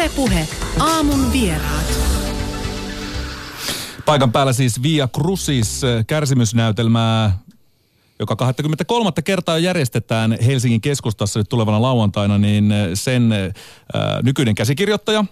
Ylepuhe 0.00 0.48
aamun 0.78 1.32
vieraat. 1.32 1.98
Paikan 4.04 4.32
päällä 4.32 4.52
siis 4.52 4.82
Via 4.82 5.08
Crucis 5.08 5.84
äh, 5.84 6.06
kärsimysnäytelmää, 6.06 7.38
joka 8.18 8.36
23. 8.36 9.10
kertaa 9.24 9.58
järjestetään 9.58 10.38
Helsingin 10.46 10.80
keskustassa 10.80 11.40
nyt 11.40 11.48
tulevana 11.48 11.82
lauantaina, 11.82 12.38
niin 12.38 12.72
äh, 12.72 12.78
sen 12.94 13.32
äh, 13.32 13.52
nykyinen 14.22 14.54
käsikirjoittaja, 14.54 15.24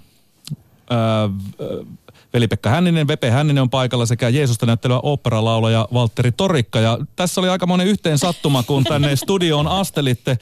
äh, 0.92 1.30
Veli-Pekka 2.32 2.70
Hänninen, 2.70 3.08
Vepe 3.08 3.30
Hänninen 3.30 3.62
on 3.62 3.70
paikalla 3.70 4.06
sekä 4.06 4.28
Jeesusta 4.28 4.66
näyttelevä 4.66 5.00
oopperalaulaja 5.02 5.88
Valtteri 5.92 6.32
Torikka. 6.32 6.80
Ja 6.80 6.98
tässä 7.16 7.40
oli 7.40 7.48
aika 7.48 7.66
monen 7.66 7.86
yhteen 7.86 8.18
sattuma, 8.18 8.62
kun 8.62 8.84
tänne 8.84 9.16
studioon 9.16 9.68
astelitte. 9.68 10.38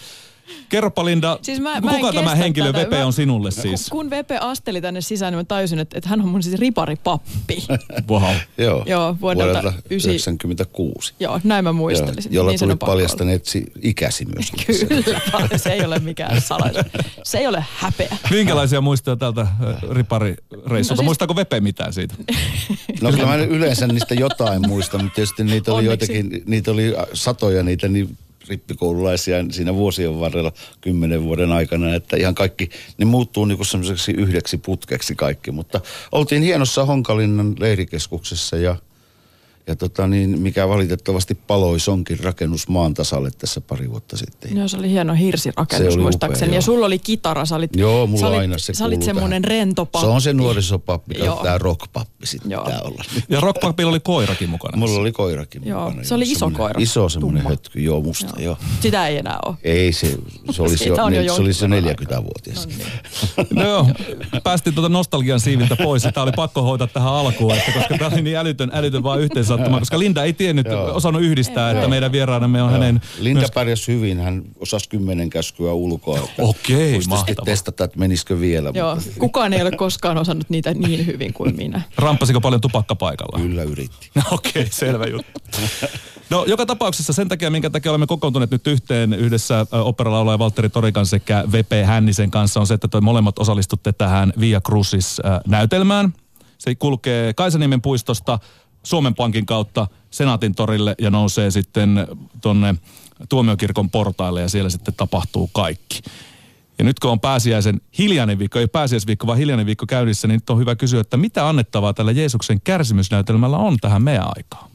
Kerropa 0.68 1.04
Linda, 1.04 1.38
siis 1.42 1.60
mä, 1.60 1.80
kuka 1.80 1.98
mä 1.98 2.12
tämä 2.12 2.34
henkilö 2.34 2.66
tätä. 2.66 2.78
Vepe 2.78 3.04
on 3.04 3.12
sinulle 3.12 3.50
siis? 3.50 3.88
Kun 3.90 4.10
Vepe 4.10 4.38
asteli 4.38 4.80
tänne 4.80 5.00
sisään, 5.00 5.32
niin 5.32 5.38
mä 5.38 5.44
tajusin, 5.44 5.78
että, 5.78 5.98
että 5.98 6.08
hän 6.08 6.20
on 6.20 6.28
mun 6.28 6.42
siis 6.42 6.60
riparipappi. 6.60 7.64
wow. 8.10 8.34
Joo, 8.58 8.84
Joo 8.86 9.16
vuodelta 9.20 9.60
1996. 9.62 11.14
Joo, 11.20 11.40
näin 11.44 11.64
mä 11.64 11.72
muistelisin. 11.72 12.32
Joo, 12.32 12.40
jolla 12.40 12.50
niin 12.50 12.58
tuli 12.58 12.76
paljastaneet 12.76 13.44
ikäsi 13.82 14.24
myös. 14.24 14.52
Kyllä, 14.88 15.58
se 15.58 15.72
ei 15.72 15.84
ole 15.84 15.98
mikään 15.98 16.40
salaisuus. 16.40 16.86
Se 17.22 17.38
ei 17.38 17.46
ole 17.46 17.64
häpeä. 17.76 18.16
Minkälaisia 18.30 18.80
muistoja 18.80 19.16
tältä 19.16 19.46
riparireissulta? 19.90 20.68
No 20.68 20.80
siis... 20.80 21.04
Muistaako 21.04 21.36
Vepe 21.36 21.60
mitään 21.60 21.92
siitä? 21.92 22.14
no 23.00 23.10
kyllä 23.10 23.26
mä 23.26 23.36
yleensä 23.36 23.86
niistä 23.86 24.14
jotain 24.14 24.68
muistan, 24.68 25.02
mutta 25.02 25.14
tietysti 25.14 25.44
niitä 25.44 25.72
oli 25.72 25.88
Onneksi. 25.88 26.12
joitakin, 26.12 26.42
niitä 26.46 26.70
oli 26.70 26.94
satoja 27.12 27.62
niitä, 27.62 27.88
niin 27.88 28.16
rippikoululaisia 28.48 29.44
siinä 29.50 29.74
vuosien 29.74 30.20
varrella 30.20 30.52
kymmenen 30.80 31.24
vuoden 31.24 31.52
aikana, 31.52 31.94
että 31.94 32.16
ihan 32.16 32.34
kaikki, 32.34 32.70
ne 32.98 33.04
muuttuu 33.04 33.44
niin 33.44 33.58
kuin 33.58 33.66
semmoiseksi 33.66 34.12
yhdeksi 34.12 34.58
putkeksi 34.58 35.14
kaikki, 35.14 35.50
mutta 35.50 35.80
oltiin 36.12 36.42
hienossa 36.42 36.84
Honkalinnan 36.84 37.54
leirikeskuksessa 37.58 38.56
ja 38.56 38.76
ja 39.66 39.76
tota 39.76 40.06
niin, 40.06 40.40
mikä 40.40 40.68
valitettavasti 40.68 41.34
paloi 41.34 41.80
sonkin 41.80 42.20
rakennus 42.20 42.68
maan 42.68 42.94
tasalle 42.94 43.30
tässä 43.38 43.60
pari 43.60 43.90
vuotta 43.90 44.16
sitten. 44.16 44.56
Joo, 44.56 44.68
se 44.68 44.76
oli 44.76 44.90
hieno 44.90 45.14
hirsirakennus 45.14 45.92
se 45.92 45.98
oli 45.98 46.02
muistaakseni. 46.02 46.48
Upea, 46.48 46.58
ja 46.58 46.62
sulla 46.62 46.86
oli 46.86 46.98
kitara, 46.98 47.46
sä 47.46 47.56
olit, 47.56 47.76
joo, 47.76 48.06
mulla 48.06 48.20
sä 48.20 48.26
olit, 48.26 48.38
aina 48.38 48.58
se 48.58 48.74
Sä 48.74 48.84
olit 48.84 49.02
semmoinen 49.02 49.44
rento 49.44 49.86
pappi. 49.86 50.06
Se 50.06 50.12
on 50.12 50.20
se 50.20 50.32
nuorisopappi, 50.32 51.14
tämä 51.42 51.58
rockpappi 51.58 52.26
sitten 52.26 52.50
joo. 52.50 52.64
pitää 52.64 52.80
olla. 52.80 53.04
Ja 53.28 53.40
rockpappilla 53.40 53.90
oli 53.90 54.00
koirakin 54.00 54.50
mukana. 54.50 54.76
Mulla 54.76 55.00
oli 55.00 55.12
koirakin 55.12 55.62
joo, 55.66 55.84
mukana. 55.84 56.04
Se 56.04 56.14
oli 56.14 56.24
iso 56.24 56.50
koira. 56.50 56.80
Iso 56.80 57.08
semmoinen 57.08 57.44
hötky, 57.44 57.80
joo 57.80 58.00
musta, 58.00 58.26
joo. 58.26 58.44
joo. 58.44 58.56
Sitä 58.80 59.08
ei 59.08 59.16
enää 59.16 59.38
ole. 59.46 59.56
Ei, 59.62 59.92
se, 59.92 60.18
se 60.50 60.62
oli, 60.62 60.76
se, 60.76 60.84
jo, 60.84 61.08
jo 61.08 61.34
se, 61.34 61.42
oli 61.42 61.52
se 61.52 61.66
40-vuotias. 61.66 62.66
No, 62.66 62.72
niin. 63.36 63.48
no 63.50 63.68
joo, 63.68 63.86
päästiin 64.44 64.74
tuota 64.74 64.88
nostalgian 64.88 65.40
siiviltä 65.40 65.76
pois. 65.76 66.02
Tämä 66.02 66.22
oli 66.22 66.32
pakko 66.36 66.62
hoitaa 66.62 66.86
tähän 66.86 67.12
alkuun, 67.12 67.54
että 67.54 67.72
koska 67.72 67.98
tämä 67.98 68.10
oli 68.12 68.22
niin 68.22 68.36
älytön, 68.36 68.70
älytön 68.74 69.02
vaan 69.02 69.20
yhteen 69.20 69.44
sattumaan, 69.56 69.80
koska 69.80 69.98
Linda 69.98 70.24
ei 70.24 70.32
tiennyt, 70.32 70.66
Joo. 70.66 70.94
osannut 70.94 71.22
yhdistää, 71.22 71.70
että 71.70 71.88
meidän 71.88 72.12
vieraanamme 72.12 72.62
on 72.62 72.70
Joo. 72.70 72.80
hänen... 72.80 73.00
Linda 73.18 73.40
myös... 73.40 73.50
pärjäs 73.50 73.88
hyvin, 73.88 74.20
hän 74.20 74.42
osasi 74.60 74.88
kymmenen 74.88 75.30
käskyä 75.30 75.72
ulkoa. 75.72 76.20
Okei, 76.38 76.96
okay, 76.96 77.08
mahtavaa. 77.08 77.44
testata, 77.44 77.84
että 77.84 77.98
menisikö 77.98 78.40
vielä. 78.40 78.70
Joo, 78.74 78.94
mutta... 78.94 79.10
kukaan 79.18 79.52
ei 79.52 79.62
ole 79.62 79.70
koskaan 79.70 80.18
osannut 80.18 80.50
niitä 80.50 80.74
niin 80.74 81.06
hyvin 81.06 81.32
kuin 81.32 81.56
minä. 81.56 81.82
Ramppasiko 81.98 82.40
paljon 82.40 82.60
tupakka 82.60 82.94
paikalla? 82.94 83.38
Kyllä 83.38 83.62
yritti. 83.62 84.10
Okei, 84.30 84.50
okay, 84.50 84.66
selvä 84.70 85.06
juttu. 85.06 85.40
No 86.30 86.44
joka 86.44 86.66
tapauksessa 86.66 87.12
sen 87.12 87.28
takia, 87.28 87.50
minkä 87.50 87.70
takia 87.70 87.92
olemme 87.92 88.06
kokoontuneet 88.06 88.50
nyt 88.50 88.66
yhteen 88.66 89.12
yhdessä 89.12 89.66
operalaulaja 89.72 90.38
Valtteri 90.38 90.68
Torikan 90.68 91.06
sekä 91.06 91.44
VP 91.52 91.86
Hännisen 91.86 92.30
kanssa 92.30 92.60
on 92.60 92.66
se, 92.66 92.74
että 92.74 92.88
toi 92.88 93.00
molemmat 93.00 93.38
osallistutte 93.38 93.92
tähän 93.92 94.32
Via 94.40 94.60
Crucis 94.60 95.20
näytelmään. 95.46 96.14
Se 96.58 96.74
kulkee 96.74 97.32
Kaisaniemen 97.32 97.82
puistosta 97.82 98.38
Suomen 98.86 99.14
Pankin 99.14 99.46
kautta 99.46 99.86
Senaatin 100.10 100.54
torille 100.54 100.94
ja 100.98 101.10
nousee 101.10 101.50
sitten 101.50 102.06
tonne 102.40 102.74
tuomiokirkon 103.28 103.90
portaille 103.90 104.40
ja 104.40 104.48
siellä 104.48 104.70
sitten 104.70 104.94
tapahtuu 104.94 105.50
kaikki. 105.52 106.02
Ja 106.78 106.84
nyt 106.84 106.98
kun 106.98 107.10
on 107.10 107.20
pääsiäisen 107.20 107.80
hiljainen 107.98 108.38
viikko, 108.38 108.58
ei 108.58 108.66
pääsiäisviikko, 108.66 109.26
vaan 109.26 109.38
hiljainen 109.38 109.66
viikko 109.66 109.86
käynnissä, 109.86 110.28
niin 110.28 110.34
nyt 110.34 110.50
on 110.50 110.58
hyvä 110.58 110.76
kysyä, 110.76 111.00
että 111.00 111.16
mitä 111.16 111.48
annettavaa 111.48 111.94
tällä 111.94 112.12
Jeesuksen 112.12 112.60
kärsimysnäytelmällä 112.60 113.56
on 113.56 113.76
tähän 113.80 114.02
meidän 114.02 114.28
aikaan? 114.36 114.70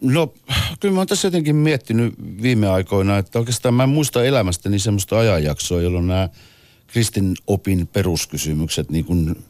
No, 0.00 0.34
kyllä 0.80 0.94
mä 0.94 1.00
oon 1.00 1.06
tässä 1.06 1.26
jotenkin 1.26 1.56
miettinyt 1.56 2.14
viime 2.42 2.68
aikoina, 2.68 3.18
että 3.18 3.38
oikeastaan 3.38 3.74
mä 3.74 3.82
en 3.82 3.88
muista 3.88 4.24
elämästäni 4.24 4.78
semmoista 4.78 5.18
ajanjaksoa, 5.18 5.82
jolloin 5.82 6.06
nämä 6.06 6.28
kristin 6.86 7.34
opin 7.46 7.86
peruskysymykset, 7.86 8.90
niin 8.90 9.04
kuin 9.04 9.44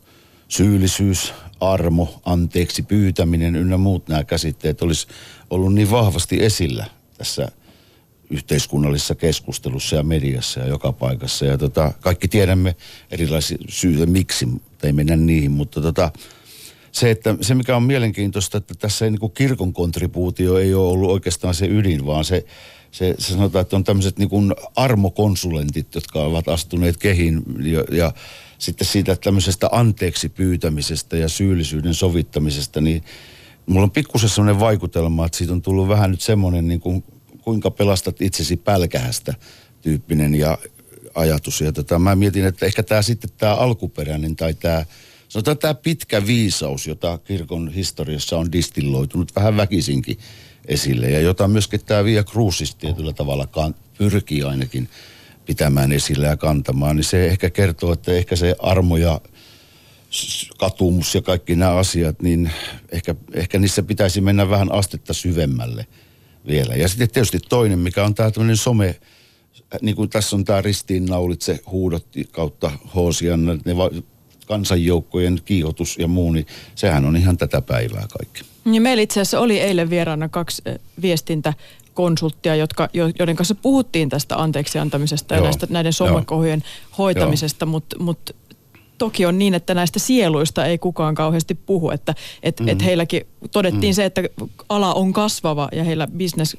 syyllisyys, 0.49 1.33
armo, 1.63 2.21
anteeksi 2.25 2.83
pyytäminen 2.83 3.57
ynnä 3.57 3.77
muut 3.77 4.09
nämä 4.09 4.25
käsitteet 4.25 4.83
olisi 4.83 5.07
ollut 5.51 5.75
niin 5.75 5.91
vahvasti 5.91 6.45
esillä 6.45 6.87
tässä 7.19 7.49
yhteiskunnallisessa 8.31 9.15
keskustelussa 9.15 9.97
ja 9.97 10.03
mediassa 10.03 10.61
ja 10.61 10.67
joka 10.67 10.93
paikassa. 10.93 11.45
Ja 11.47 11.59
tota, 11.59 11.93
kaikki 12.01 12.29
tiedämme 12.29 12.77
erilaisia 13.11 13.59
syitä 13.69 14.07
miksi, 14.07 14.47
mutta 14.47 14.87
ei 14.87 14.93
mennä 14.93 15.17
niihin, 15.17 15.51
mutta 15.51 15.81
tota, 15.81 16.11
se, 16.93 17.11
että 17.11 17.35
se 17.41 17.55
mikä 17.55 17.77
on 17.77 17.83
mielenkiintoista, 17.83 18.59
että 18.59 18.75
tässä 18.79 19.05
ei, 19.05 19.11
niin 19.11 19.21
kuin 19.21 19.33
kirkon 19.33 19.73
kontribuutio 19.73 20.59
ei 20.59 20.75
ole 20.75 20.93
ollut 20.93 21.11
oikeastaan 21.11 21.55
se 21.55 21.67
ydin, 21.67 22.07
vaan 22.07 22.25
se, 22.25 22.45
se, 22.91 23.15
se 23.19 23.33
sanotaan, 23.33 23.63
että 23.63 23.77
on 23.77 23.85
tämmöiset 23.85 24.19
niin 24.19 24.55
armokonsulentit, 24.77 25.95
jotka 25.95 26.21
ovat 26.21 26.49
astuneet 26.49 26.97
kehiin 26.97 27.43
ja, 27.63 27.85
ja 27.91 28.13
sitten 28.63 28.87
siitä 28.87 29.17
tämmöisestä 29.17 29.69
anteeksi 29.73 30.29
pyytämisestä 30.29 31.17
ja 31.17 31.29
syyllisyyden 31.29 31.95
sovittamisesta, 31.95 32.81
niin 32.81 33.05
mulla 33.67 33.83
on 33.83 33.91
pikkusen 33.91 34.29
semmoinen 34.29 34.61
vaikutelma, 34.61 35.27
että 35.27 35.39
siitä 35.39 35.53
on 35.53 35.63
tullut 35.63 35.89
vähän 35.89 36.11
nyt 36.11 36.21
semmoinen 36.21 36.69
niin 36.69 36.81
kuin, 36.81 37.05
kuinka 37.41 37.71
pelastat 37.71 38.23
itsesi 38.23 38.57
pälkähästä 38.57 39.35
tyyppinen 39.81 40.35
ja 40.35 40.59
ajatus. 41.15 41.61
Ja 41.61 41.73
tota, 41.73 41.99
mä 41.99 42.17
mietin, 42.17 42.47
että 42.47 42.67
ehkä 42.67 42.83
tämä 42.83 43.03
sitten 43.03 43.31
tämä 43.39 43.55
alkuperäinen 43.55 44.37
tai 44.37 44.55
tämä, 44.55 44.85
sanotaan 45.29 45.59
tämä 45.59 45.75
pitkä 45.75 46.27
viisaus, 46.27 46.87
jota 46.87 47.19
kirkon 47.19 47.69
historiassa 47.69 48.39
on 48.39 48.53
distilloitunut 48.53 49.37
vähän 49.37 49.57
väkisinkin 49.57 50.19
esille 50.69 51.11
ja 51.11 51.21
jota 51.21 51.49
myöskin 51.49 51.85
tämä 51.87 52.05
Via 52.05 52.25
Crucis 52.25 52.75
tietyllä 52.75 53.13
tavalla 53.13 53.73
pyrkii 53.99 54.43
ainakin 54.43 54.89
pitämään 55.47 55.93
esillä 55.93 56.27
ja 56.27 56.37
kantamaan, 56.37 56.97
niin 56.97 57.05
se 57.05 57.27
ehkä 57.27 57.51
kertoo, 57.51 57.93
että 57.93 58.13
ehkä 58.13 58.37
se 58.37 58.57
armo 58.59 58.97
ja 58.97 59.21
katumus 60.59 61.15
ja 61.15 61.23
kaikki 61.23 61.57
nämä 61.57 61.73
asiat, 61.73 62.23
niin 62.23 62.51
ehkä, 62.93 63.15
ehkä 63.35 63.59
niissä 63.59 63.83
pitäisi 63.83 64.21
mennä 64.21 64.51
vähän 64.51 64.73
astetta 64.73 65.13
syvemmälle 65.13 65.87
vielä. 66.47 66.75
Ja 66.75 66.89
sitten 66.89 67.11
tietysti 67.11 67.39
toinen, 67.49 67.79
mikä 67.79 68.05
on 68.05 68.15
tämä 68.15 68.31
tämmöinen 68.31 68.57
some, 68.57 69.01
niin 69.81 69.97
kuin 69.97 70.11
tässä 70.11 70.37
on 70.37 70.45
tämä 70.45 70.61
ristiinnaulitse 70.61 71.61
huudot 71.71 72.07
kautta 72.31 72.71
Hoosian, 72.95 73.61
ne 73.65 73.77
va- 73.77 73.91
kansanjoukkojen 74.47 75.41
kiihotus 75.45 75.99
ja 75.99 76.09
muu, 76.09 76.33
niin 76.33 76.47
sehän 76.75 77.05
on 77.05 77.17
ihan 77.17 77.37
tätä 77.37 77.63
päivää 77.63 78.07
kaikki. 78.19 78.43
Ja 78.73 78.81
meillä 78.81 79.03
itse 79.03 79.21
asiassa 79.21 79.41
oli 79.41 79.61
eilen 79.61 79.91
vieraana 79.91 80.29
kaksi 80.29 80.63
viestintä 81.03 81.55
konsulttia, 81.95 82.57
jotka, 82.57 82.89
joiden 82.93 83.37
kanssa 83.37 83.55
puhuttiin 83.55 84.09
tästä 84.09 84.37
anteeksi 84.37 84.79
antamisesta 84.79 85.35
ja 85.35 85.41
näistä, 85.41 85.67
näiden 85.71 85.93
somekohujen 85.93 86.63
hoitamisesta, 86.99 87.67
mutta 87.67 87.99
mut 87.99 88.37
toki 89.03 89.27
on 89.27 89.39
niin, 89.39 89.55
että 89.55 89.75
näistä 89.75 89.99
sieluista 89.99 90.67
ei 90.67 90.79
kukaan 90.79 91.15
kauheasti 91.15 91.55
puhu, 91.55 91.91
että 91.91 92.15
et, 92.43 92.61
mm-hmm. 92.61 92.73
et 92.73 92.85
heilläkin 92.85 93.27
todettiin 93.53 93.93
mm. 93.93 93.95
se, 93.95 94.05
että 94.05 94.23
ala 94.69 94.95
on 94.95 95.13
kasvava 95.13 95.69
ja 95.73 95.85
heillä 95.85 96.07
business 96.19 96.57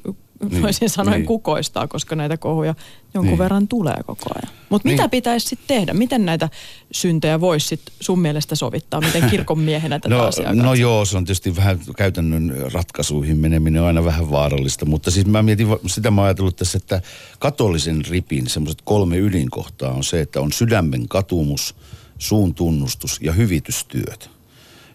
niin, 0.49 0.61
voisin 0.61 0.89
sanoa 0.89 1.15
niin. 1.15 1.25
kukoistaa, 1.25 1.87
koska 1.87 2.15
näitä 2.15 2.37
kohuja 2.37 2.75
jonkun 3.13 3.29
niin. 3.29 3.37
verran 3.37 3.67
tulee 3.67 3.97
koko 4.05 4.23
ajan. 4.35 4.55
Mutta 4.69 4.87
niin. 4.87 4.95
mitä 4.95 5.09
pitäisi 5.09 5.47
sitten 5.47 5.67
tehdä? 5.67 5.93
Miten 5.93 6.25
näitä 6.25 6.49
syntejä 6.91 7.41
voisi 7.41 7.67
sit 7.67 7.81
sun 7.99 8.19
mielestä 8.19 8.55
sovittaa? 8.55 9.01
Miten 9.01 9.29
kirkon 9.29 9.59
miehenä 9.69 9.99
tätä 9.99 10.15
no, 10.15 10.23
asiaa 10.23 10.53
No 10.53 10.73
joo, 10.73 11.05
se 11.05 11.17
on 11.17 11.25
tietysti 11.25 11.55
vähän 11.55 11.79
käytännön 11.97 12.55
ratkaisuihin 12.73 13.37
meneminen 13.37 13.81
on 13.81 13.87
aina 13.87 14.05
vähän 14.05 14.31
vaarallista, 14.31 14.85
mutta 14.85 15.11
siis 15.11 15.25
mä 15.25 15.43
mietin, 15.43 15.67
sitä 15.87 16.11
mä 16.11 16.23
ajatellut 16.23 16.55
tässä, 16.55 16.77
että 16.77 17.01
katolisen 17.39 18.05
ripin 18.09 18.49
semmoiset 18.49 18.81
kolme 18.83 19.17
ydinkohtaa 19.17 19.91
on 19.91 20.03
se, 20.03 20.21
että 20.21 20.41
on 20.41 20.51
sydämen 20.51 21.07
katumus, 21.07 21.75
suun 22.23 22.55
tunnustus 22.55 23.19
ja 23.21 23.33
hyvitystyöt. 23.33 24.29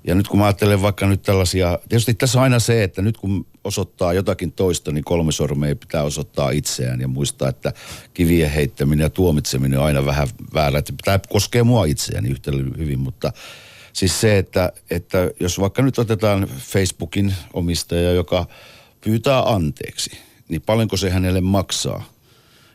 Ja 0.05 0.15
nyt 0.15 0.29
kun 0.29 0.39
mä 0.39 0.45
ajattelen 0.45 0.83
vaikka 0.83 1.07
nyt 1.07 1.23
tällaisia, 1.23 1.79
tietysti 1.89 2.15
tässä 2.15 2.39
on 2.39 2.43
aina 2.43 2.59
se, 2.59 2.83
että 2.83 3.03
nyt 3.03 3.17
kun 3.17 3.47
osoittaa 3.65 4.13
jotakin 4.13 4.53
toista, 4.53 4.93
niin 4.93 5.05
kolme 5.05 5.33
sormea 5.33 5.77
pitää 5.77 6.03
osoittaa 6.03 6.51
itseään 6.51 7.01
ja 7.01 7.09
muistaa, 7.09 7.49
että 7.49 7.73
kivien 8.15 8.51
heittäminen 8.51 9.05
ja 9.05 9.11
tuomitseminen 9.11 9.79
on 9.79 9.85
aina 9.85 10.07
vähän 10.07 10.29
väärä. 10.55 10.79
Että 10.79 10.93
tämä 11.05 11.21
koskee 11.29 11.63
mua 11.63 11.85
itseäni 11.85 12.29
yhtä 12.29 12.51
hyvin, 12.79 12.99
mutta 12.99 13.33
siis 13.93 14.21
se, 14.21 14.39
että, 14.39 14.73
että 14.91 15.31
jos 15.41 15.61
vaikka 15.61 15.83
nyt 15.83 15.99
otetaan 15.99 16.49
Facebookin 16.59 17.35
omistaja, 17.53 18.13
joka 18.13 18.47
pyytää 19.01 19.43
anteeksi, 19.43 20.11
niin 20.49 20.63
paljonko 20.63 20.97
se 20.97 21.11
hänelle 21.11 21.41
maksaa? 21.41 22.18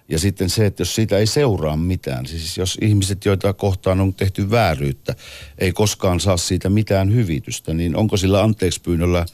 Ja 0.10 0.20
sitten 0.20 0.50
se, 0.50 0.66
että 0.66 0.82
jos 0.82 0.96
siitä 0.96 1.18
ei 1.18 1.28
seuraa 1.28 1.78
mitään, 1.78 2.26
siis 2.26 2.58
jos 2.58 2.78
ihmiset, 2.82 3.26
joita 3.26 3.54
kohtaan 3.54 4.00
on 4.00 4.14
tehty 4.14 4.52
vääryyttä, 4.52 5.16
ei 5.58 5.74
koskaan 5.74 6.20
saa 6.20 6.38
siitä 6.38 6.70
mitään 6.70 7.14
hyvitystä, 7.14 7.74
niin 7.74 7.96
onko 7.96 8.18
sillä 8.18 8.44
anteeksi 8.44 8.82
pyynnöllä 8.82 9.26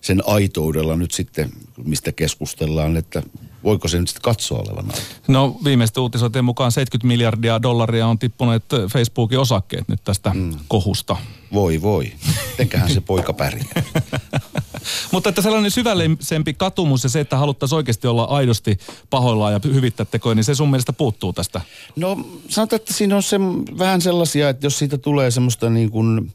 sen 0.00 0.22
aitoudella 0.26 0.96
nyt 0.96 1.10
sitten, 1.10 1.50
mistä 1.84 2.12
keskustellaan, 2.12 2.96
että 2.96 3.22
voiko 3.64 3.88
se 3.88 4.00
nyt 4.00 4.08
sitten 4.08 4.22
katsoa 4.22 4.58
olevan 4.58 4.84
aito? 4.84 5.06
No 5.28 5.56
viimeisten 5.64 6.02
uutisointien 6.02 6.44
mukaan 6.44 6.72
70 6.72 7.06
miljardia 7.06 7.62
dollaria 7.62 8.06
on 8.06 8.18
tippuneet 8.18 8.64
Facebookin 8.92 9.38
osakkeet 9.38 9.88
nyt 9.88 10.00
tästä 10.04 10.30
mm. 10.34 10.52
kohusta. 10.68 11.16
Voi 11.52 11.82
voi, 11.82 12.12
mitenköhän 12.50 12.90
se 12.90 13.00
poika 13.00 13.32
pärjää. 13.32 13.82
Mutta 15.12 15.28
että 15.28 15.42
sellainen 15.42 15.70
syvällisempi 15.70 16.54
katumus 16.54 17.02
ja 17.04 17.08
se, 17.08 17.20
että 17.20 17.36
haluttaisiin 17.36 17.76
oikeasti 17.76 18.06
olla 18.06 18.24
aidosti 18.24 18.78
pahoillaan 19.10 19.52
ja 19.52 19.60
hyvittää 19.64 20.06
tekoja, 20.06 20.34
niin 20.34 20.44
se 20.44 20.54
sun 20.54 20.70
mielestä 20.70 20.92
puuttuu 20.92 21.32
tästä? 21.32 21.60
No 21.96 22.26
sanotaan, 22.48 22.80
että 22.80 22.92
siinä 22.92 23.16
on 23.16 23.22
se, 23.22 23.36
vähän 23.78 24.00
sellaisia, 24.00 24.48
että 24.48 24.66
jos 24.66 24.78
siitä 24.78 24.98
tulee 24.98 25.30
semmoista 25.30 25.70
niin 25.70 25.90
kuin, 25.90 26.32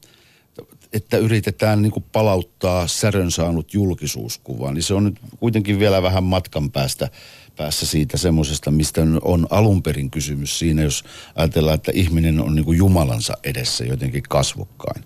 että 0.94 1.17
yritetään 1.17 1.81
niin 1.81 1.91
kuin 1.91 2.05
palauttaa 2.11 2.88
särön 2.88 3.31
saanut 3.31 3.73
julkisuuskuva, 3.73 4.71
niin 4.71 4.83
se 4.83 4.94
on 4.94 5.03
nyt 5.03 5.19
kuitenkin 5.39 5.79
vielä 5.79 6.01
vähän 6.01 6.23
matkan 6.23 6.71
päästä 6.71 7.09
päässä 7.55 7.85
siitä 7.85 8.17
semmoisesta, 8.17 8.71
mistä 8.71 9.01
on 9.21 9.47
alun 9.49 9.83
perin 9.83 10.11
kysymys 10.11 10.59
siinä, 10.59 10.81
jos 10.83 11.03
ajatellaan, 11.35 11.75
että 11.75 11.91
ihminen 11.95 12.41
on 12.41 12.55
niin 12.55 12.65
kuin 12.65 12.77
Jumalansa 12.77 13.38
edessä 13.44 13.85
jotenkin 13.85 14.23
kasvokkain. 14.29 15.03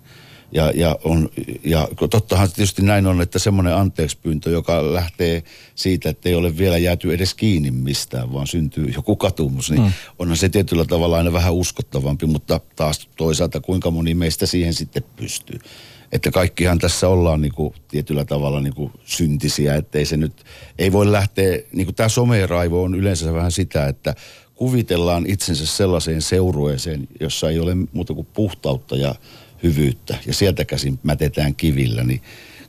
Ja, 0.52 0.72
ja, 0.74 0.98
on, 1.04 1.28
ja 1.64 1.88
tottahan 2.10 2.52
tietysti 2.52 2.82
näin 2.82 3.06
on, 3.06 3.20
että 3.20 3.38
semmoinen 3.38 3.74
anteekspyyntö, 3.74 4.50
joka 4.50 4.94
lähtee 4.94 5.42
siitä, 5.74 6.10
että 6.10 6.28
ei 6.28 6.34
ole 6.34 6.58
vielä 6.58 6.78
jääty 6.78 7.14
edes 7.14 7.34
kiinni 7.34 7.70
mistään, 7.70 8.32
vaan 8.32 8.46
syntyy 8.46 8.86
joku 8.94 9.16
katumus, 9.16 9.70
niin 9.70 9.82
mm. 9.82 9.92
onhan 10.18 10.36
se 10.36 10.48
tietyllä 10.48 10.84
tavalla 10.84 11.16
aina 11.16 11.32
vähän 11.32 11.54
uskottavampi, 11.54 12.26
mutta 12.26 12.60
taas 12.76 13.08
toisaalta 13.16 13.60
kuinka 13.60 13.90
moni 13.90 14.14
meistä 14.14 14.46
siihen 14.46 14.74
sitten 14.74 15.04
pystyy. 15.16 15.58
Että 16.12 16.30
kaikkihan 16.30 16.78
tässä 16.78 17.08
ollaan 17.08 17.40
niin 17.40 17.54
kuin, 17.54 17.74
tietyllä 17.88 18.24
tavalla 18.24 18.60
niin 18.60 18.74
kuin 18.74 18.92
syntisiä, 19.04 19.74
ettei 19.74 20.06
se 20.06 20.16
nyt, 20.16 20.44
ei 20.78 20.92
voi 20.92 21.12
lähteä, 21.12 21.58
niin 21.72 21.86
kuin 21.86 21.94
tämä 21.94 22.08
someraivo 22.08 22.82
on 22.82 22.94
yleensä 22.94 23.32
vähän 23.32 23.52
sitä, 23.52 23.86
että 23.86 24.14
kuvitellaan 24.54 25.24
itsensä 25.26 25.66
sellaiseen 25.66 26.22
seurueeseen, 26.22 27.08
jossa 27.20 27.50
ei 27.50 27.58
ole 27.58 27.74
muuta 27.92 28.14
kuin 28.14 28.26
puhtautta 28.34 28.96
ja 28.96 29.14
hyvyyttä 29.62 30.18
ja 30.26 30.34
sieltä 30.34 30.64
käsin 30.64 30.98
mätetään 31.02 31.54
kivillä, 31.54 32.04
niin 32.04 32.22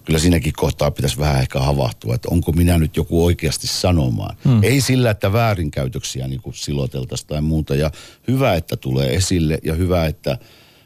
kyllä 0.06 0.20
siinäkin 0.20 0.54
kohtaa 0.54 0.92
pitäisi 0.92 1.18
vähän 1.18 1.42
ehkä 1.42 1.60
havahtua, 1.60 2.16
että 2.16 2.30
onko 2.32 2.52
minä 2.52 2.78
nyt 2.78 2.98
joku 2.98 3.26
oikeasti 3.26 3.68
sanomaan. 3.68 4.36
Hmm. 4.46 4.64
Ei 4.64 4.82
sillä, 4.82 5.12
että 5.12 5.34
väärinkäytöksiä 5.34 6.28
niin 6.28 6.42
kuin 6.42 6.54
siloteltaisiin 6.54 7.28
tai 7.28 7.42
muuta. 7.42 7.76
Ja 7.76 7.92
hyvä, 8.28 8.56
että 8.56 8.78
tulee 8.78 9.16
esille 9.16 9.60
ja 9.64 9.74
hyvä, 9.74 10.06
että 10.06 10.38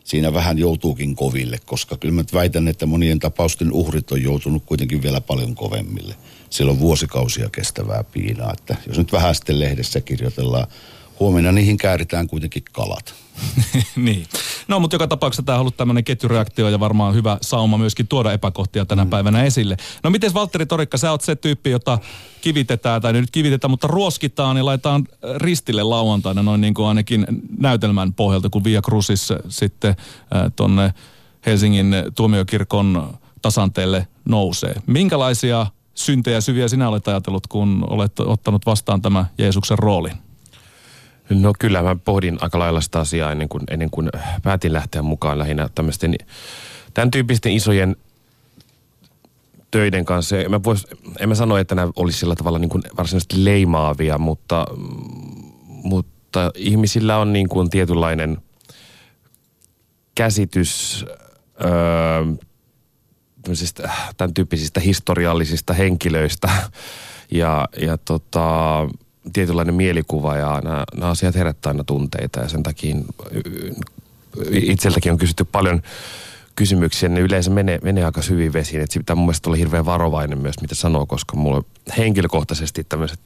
siinä 0.04 0.34
vähän 0.34 0.58
joutuukin 0.58 1.16
koville, 1.16 1.60
koska 1.66 1.98
kyllä 1.98 2.14
mä 2.14 2.24
väitän, 2.34 2.68
että 2.68 2.86
monien 2.86 3.20
tapausten 3.20 3.72
uhrit 3.72 4.12
on 4.12 4.24
joutunut 4.24 4.64
kuitenkin 4.66 5.02
vielä 5.02 5.22
paljon 5.22 5.56
kovemmille. 5.56 6.16
Siellä 6.50 6.72
on 6.72 6.80
vuosikausia 6.80 7.50
kestävää 7.50 8.04
piinaa, 8.04 8.54
että 8.54 8.76
jos 8.88 8.98
nyt 8.98 9.12
vähän 9.12 9.36
sitten 9.36 9.60
lehdessä 9.60 10.02
kirjoitellaan 10.02 10.68
huomenna 11.20 11.52
niihin 11.52 11.78
kääritään 11.78 12.28
kuitenkin 12.28 12.64
kalat. 12.72 13.14
niin. 13.96 14.26
No, 14.68 14.80
mutta 14.80 14.96
joka 14.96 15.08
tapauksessa 15.08 15.44
tämä 15.44 15.56
on 15.56 15.62
ollut 15.62 15.78
tämmöinen 15.78 16.04
ketjureaktio 16.04 16.70
ja 16.70 16.80
varmaan 16.80 17.14
hyvä 17.14 17.38
sauma 17.42 17.78
myöskin 17.78 18.08
tuoda 18.08 18.32
epäkohtia 18.32 18.86
tänä 18.86 19.04
mm. 19.04 19.10
päivänä 19.10 19.44
esille. 19.44 19.78
No 20.04 20.10
miten 20.10 20.34
Valtteri 20.34 20.66
Torikka, 20.66 20.98
sä 20.98 21.12
oot 21.12 21.22
se 21.22 21.36
tyyppi, 21.36 21.70
jota 21.70 22.00
kivitetään, 22.42 23.02
tai 23.02 23.14
nyt 23.14 23.32
kivitetään, 23.32 23.72
mutta 23.72 23.88
ruoskitaan 23.88 24.58
ja 24.58 24.66
laitetaan 24.66 25.08
ristille 25.38 25.84
lauantaina 25.84 26.44
noin 26.44 26.62
niin 26.62 26.74
kuin 26.74 26.88
ainakin 26.88 27.28
näytelmän 27.60 28.14
pohjalta, 28.14 28.50
kun 28.50 28.64
Via 28.64 28.82
Crucis 28.82 29.30
sitten 29.50 29.90
äh, 30.36 30.52
tonne 30.56 30.94
Helsingin 31.46 31.96
tuomiokirkon 32.16 33.18
tasanteelle 33.42 34.08
nousee. 34.26 34.76
Minkälaisia 34.88 35.68
syntejä 35.94 36.42
syviä 36.42 36.68
sinä 36.68 36.90
olet 36.90 37.08
ajatellut, 37.08 37.48
kun 37.48 37.86
olet 37.90 38.20
ottanut 38.20 38.66
vastaan 38.66 39.02
tämä 39.02 39.26
Jeesuksen 39.38 39.80
roolin? 39.80 40.27
No 41.30 41.54
kyllä, 41.60 41.82
mä 41.82 41.96
pohdin 41.96 42.38
aika 42.42 42.60
lailla 42.60 42.82
sitä 42.82 43.00
asiaa 43.00 43.32
ennen 43.32 43.50
kuin, 43.50 43.64
ennen 43.72 43.90
kuin 43.90 44.10
päätin 44.44 44.74
lähteä 44.74 45.02
mukaan 45.02 45.40
lähinnä 45.40 45.70
tämmöisten 45.76 46.16
tämän 46.94 47.12
tyyppisten 47.12 47.52
isojen 47.52 47.96
töiden 49.72 50.06
kanssa. 50.06 50.36
Mä 50.50 50.64
vois, 50.64 50.88
en 51.20 51.30
mä 51.30 51.36
sano, 51.36 51.58
että 51.58 51.76
nämä 51.76 51.92
olisi 51.96 52.20
sillä 52.20 52.36
tavalla 52.36 52.60
niin 52.60 52.70
kuin 52.70 52.84
varsinaisesti 52.98 53.46
leimaavia, 53.46 54.18
mutta, 54.18 54.66
mutta 55.66 56.52
ihmisillä 56.56 57.18
on 57.18 57.34
niin 57.34 57.50
kuin 57.50 57.70
tietynlainen 57.70 58.38
käsitys 60.16 61.06
öö, 61.66 62.26
tämän 64.18 64.34
tyyppisistä 64.34 64.80
historiallisista 64.80 65.74
henkilöistä. 65.74 66.50
Ja, 67.32 67.68
ja 67.82 67.98
tota, 67.98 68.80
tietynlainen 69.34 69.76
mielikuva 69.76 70.38
ja 70.38 70.62
nämä, 70.64 70.84
nämä 70.96 71.12
asiat 71.12 71.36
herättää 71.36 71.70
aina 71.70 71.84
tunteita 71.84 72.40
ja 72.40 72.50
sen 72.50 72.64
takia 72.64 72.96
itseltäkin 74.52 75.12
on 75.12 75.18
kysytty 75.18 75.46
paljon 75.46 75.82
kysymyksiä, 76.56 77.10
ne 77.10 77.20
yleensä 77.20 77.52
menee, 77.52 77.80
menee 77.84 78.06
aika 78.06 78.22
hyvin 78.30 78.54
vesiin. 78.54 78.82
Että 78.82 79.00
pitää 79.00 79.16
mun 79.16 79.26
mielestä 79.26 79.50
olla 79.50 79.58
hirveän 79.58 79.86
varovainen 79.86 80.38
myös, 80.38 80.56
mitä 80.62 80.76
sanoo, 80.76 81.06
koska 81.06 81.38
mulle 81.38 81.64
henkilökohtaisesti 81.98 82.84
tämmöiset 82.84 83.20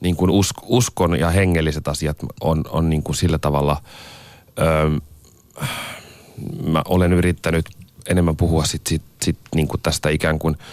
niin 0.00 0.16
kuin 0.16 0.30
usk, 0.30 0.56
uskon 0.62 1.18
ja 1.18 1.30
hengelliset 1.30 1.88
asiat 1.88 2.16
on, 2.40 2.64
on 2.70 2.90
niin 2.90 3.02
kuin 3.02 3.16
sillä 3.16 3.38
tavalla, 3.38 3.82
öö, 4.58 4.90
mä 6.66 6.82
olen 6.84 7.12
yrittänyt 7.12 7.66
enemmän 8.06 8.36
puhua 8.36 8.64
sit, 8.64 8.86
sit, 8.86 9.02
sit 9.22 9.38
niin 9.54 9.68
kuin 9.68 9.80
tästä 9.80 10.08
ikään 10.08 10.38
kuin– 10.38 10.56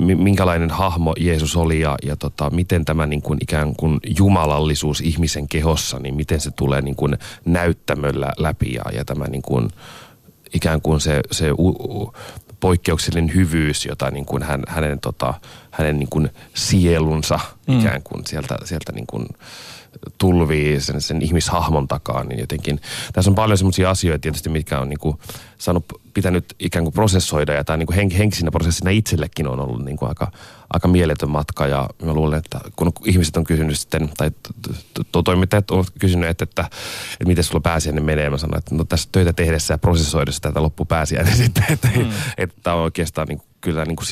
minkälainen 0.00 0.70
hahmo 0.70 1.14
Jeesus 1.18 1.56
oli 1.56 1.80
ja, 1.80 1.96
ja 2.02 2.16
tota, 2.16 2.50
miten 2.50 2.84
tämä 2.84 3.06
niin 3.06 3.22
kuin 3.22 3.38
ikään 3.42 3.76
kuin 3.76 4.00
jumalallisuus 4.18 5.00
ihmisen 5.00 5.48
kehossa, 5.48 5.98
niin 5.98 6.14
miten 6.14 6.40
se 6.40 6.50
tulee 6.50 6.82
niin 6.82 6.96
kuin 6.96 7.18
näyttämöllä 7.44 8.32
läpi 8.38 8.72
ja, 8.72 8.82
ja 8.92 9.04
tämä 9.04 9.24
niin 9.26 9.42
kuin, 9.42 9.68
ikään 10.54 10.80
kuin 10.82 11.00
se, 11.00 11.20
se 11.30 11.52
u, 11.52 11.68
u, 11.68 12.14
poikkeuksellinen 12.60 13.34
hyvyys, 13.34 13.86
jota 13.86 14.10
niin 14.10 14.26
kuin 14.26 14.42
hän, 14.42 14.62
hänen, 14.68 15.00
tota, 15.00 15.34
hänen 15.70 15.98
niin 15.98 16.08
kuin 16.10 16.30
sielunsa 16.54 17.40
mm. 17.68 17.80
ikään 17.80 18.02
kuin 18.02 18.26
sieltä, 18.26 18.56
sieltä 18.64 18.92
niin 18.92 19.06
kuin, 19.06 19.26
tulvii 20.18 20.80
sen, 20.80 21.00
sen 21.00 21.22
ihmishahmon 21.22 21.88
takaa, 21.88 22.24
niin 22.24 22.40
jotenkin 22.40 22.80
tässä 23.12 23.30
on 23.30 23.34
paljon 23.34 23.58
semmoisia 23.58 23.90
asioita 23.90 24.22
tietysti, 24.22 24.48
mitkä 24.48 24.80
on 24.80 24.88
niin 24.88 24.98
kuin 24.98 25.16
saanut, 25.58 25.84
pitänyt 26.14 26.44
ikään 26.58 26.84
kuin 26.84 26.92
prosessoida 26.92 27.52
ja 27.52 27.64
tämä 27.64 27.76
niin 27.76 27.86
kuin 27.86 27.96
henk, 27.96 28.12
henkisinä 28.12 28.50
prosessina 28.50 28.90
itsellekin 28.90 29.48
on 29.48 29.60
ollut 29.60 29.84
niin 29.84 29.96
kuin 29.96 30.08
aika, 30.08 30.32
aika 30.72 30.88
mieletön 30.88 31.30
matka 31.30 31.66
ja 31.66 31.88
mä 32.02 32.14
luulen, 32.14 32.38
että 32.38 32.60
kun 32.76 32.92
ihmiset 33.04 33.36
on 33.36 33.44
kysynyt 33.44 33.78
sitten, 33.78 34.10
tai 34.16 34.30
toimittajat 35.24 35.70
on 35.70 35.84
kysynyt, 36.00 36.28
että, 36.28 36.44
että, 36.44 36.62
että 37.12 37.26
miten 37.26 37.44
sulla 37.44 37.60
pääsiäinen 37.60 38.04
menee, 38.04 38.30
mä 38.30 38.38
sanoin, 38.38 38.58
että 38.58 38.74
no 38.74 38.84
tässä 38.84 39.08
töitä 39.12 39.32
tehdessä 39.32 39.74
ja 39.74 39.78
prosessoidessa 39.78 40.40
tätä 40.40 40.62
loppupääsiäinen 40.62 41.36
sitten, 41.44 41.64
että, 41.70 41.88
mm. 41.96 42.10
että 42.38 42.56
tämä 42.62 42.76
on 42.76 42.82
oikeastaan 42.82 43.28
niin 43.28 43.38
kuin 43.38 43.48
kyllä 43.66 43.84
niin 43.84 43.96
kuin 43.96 44.06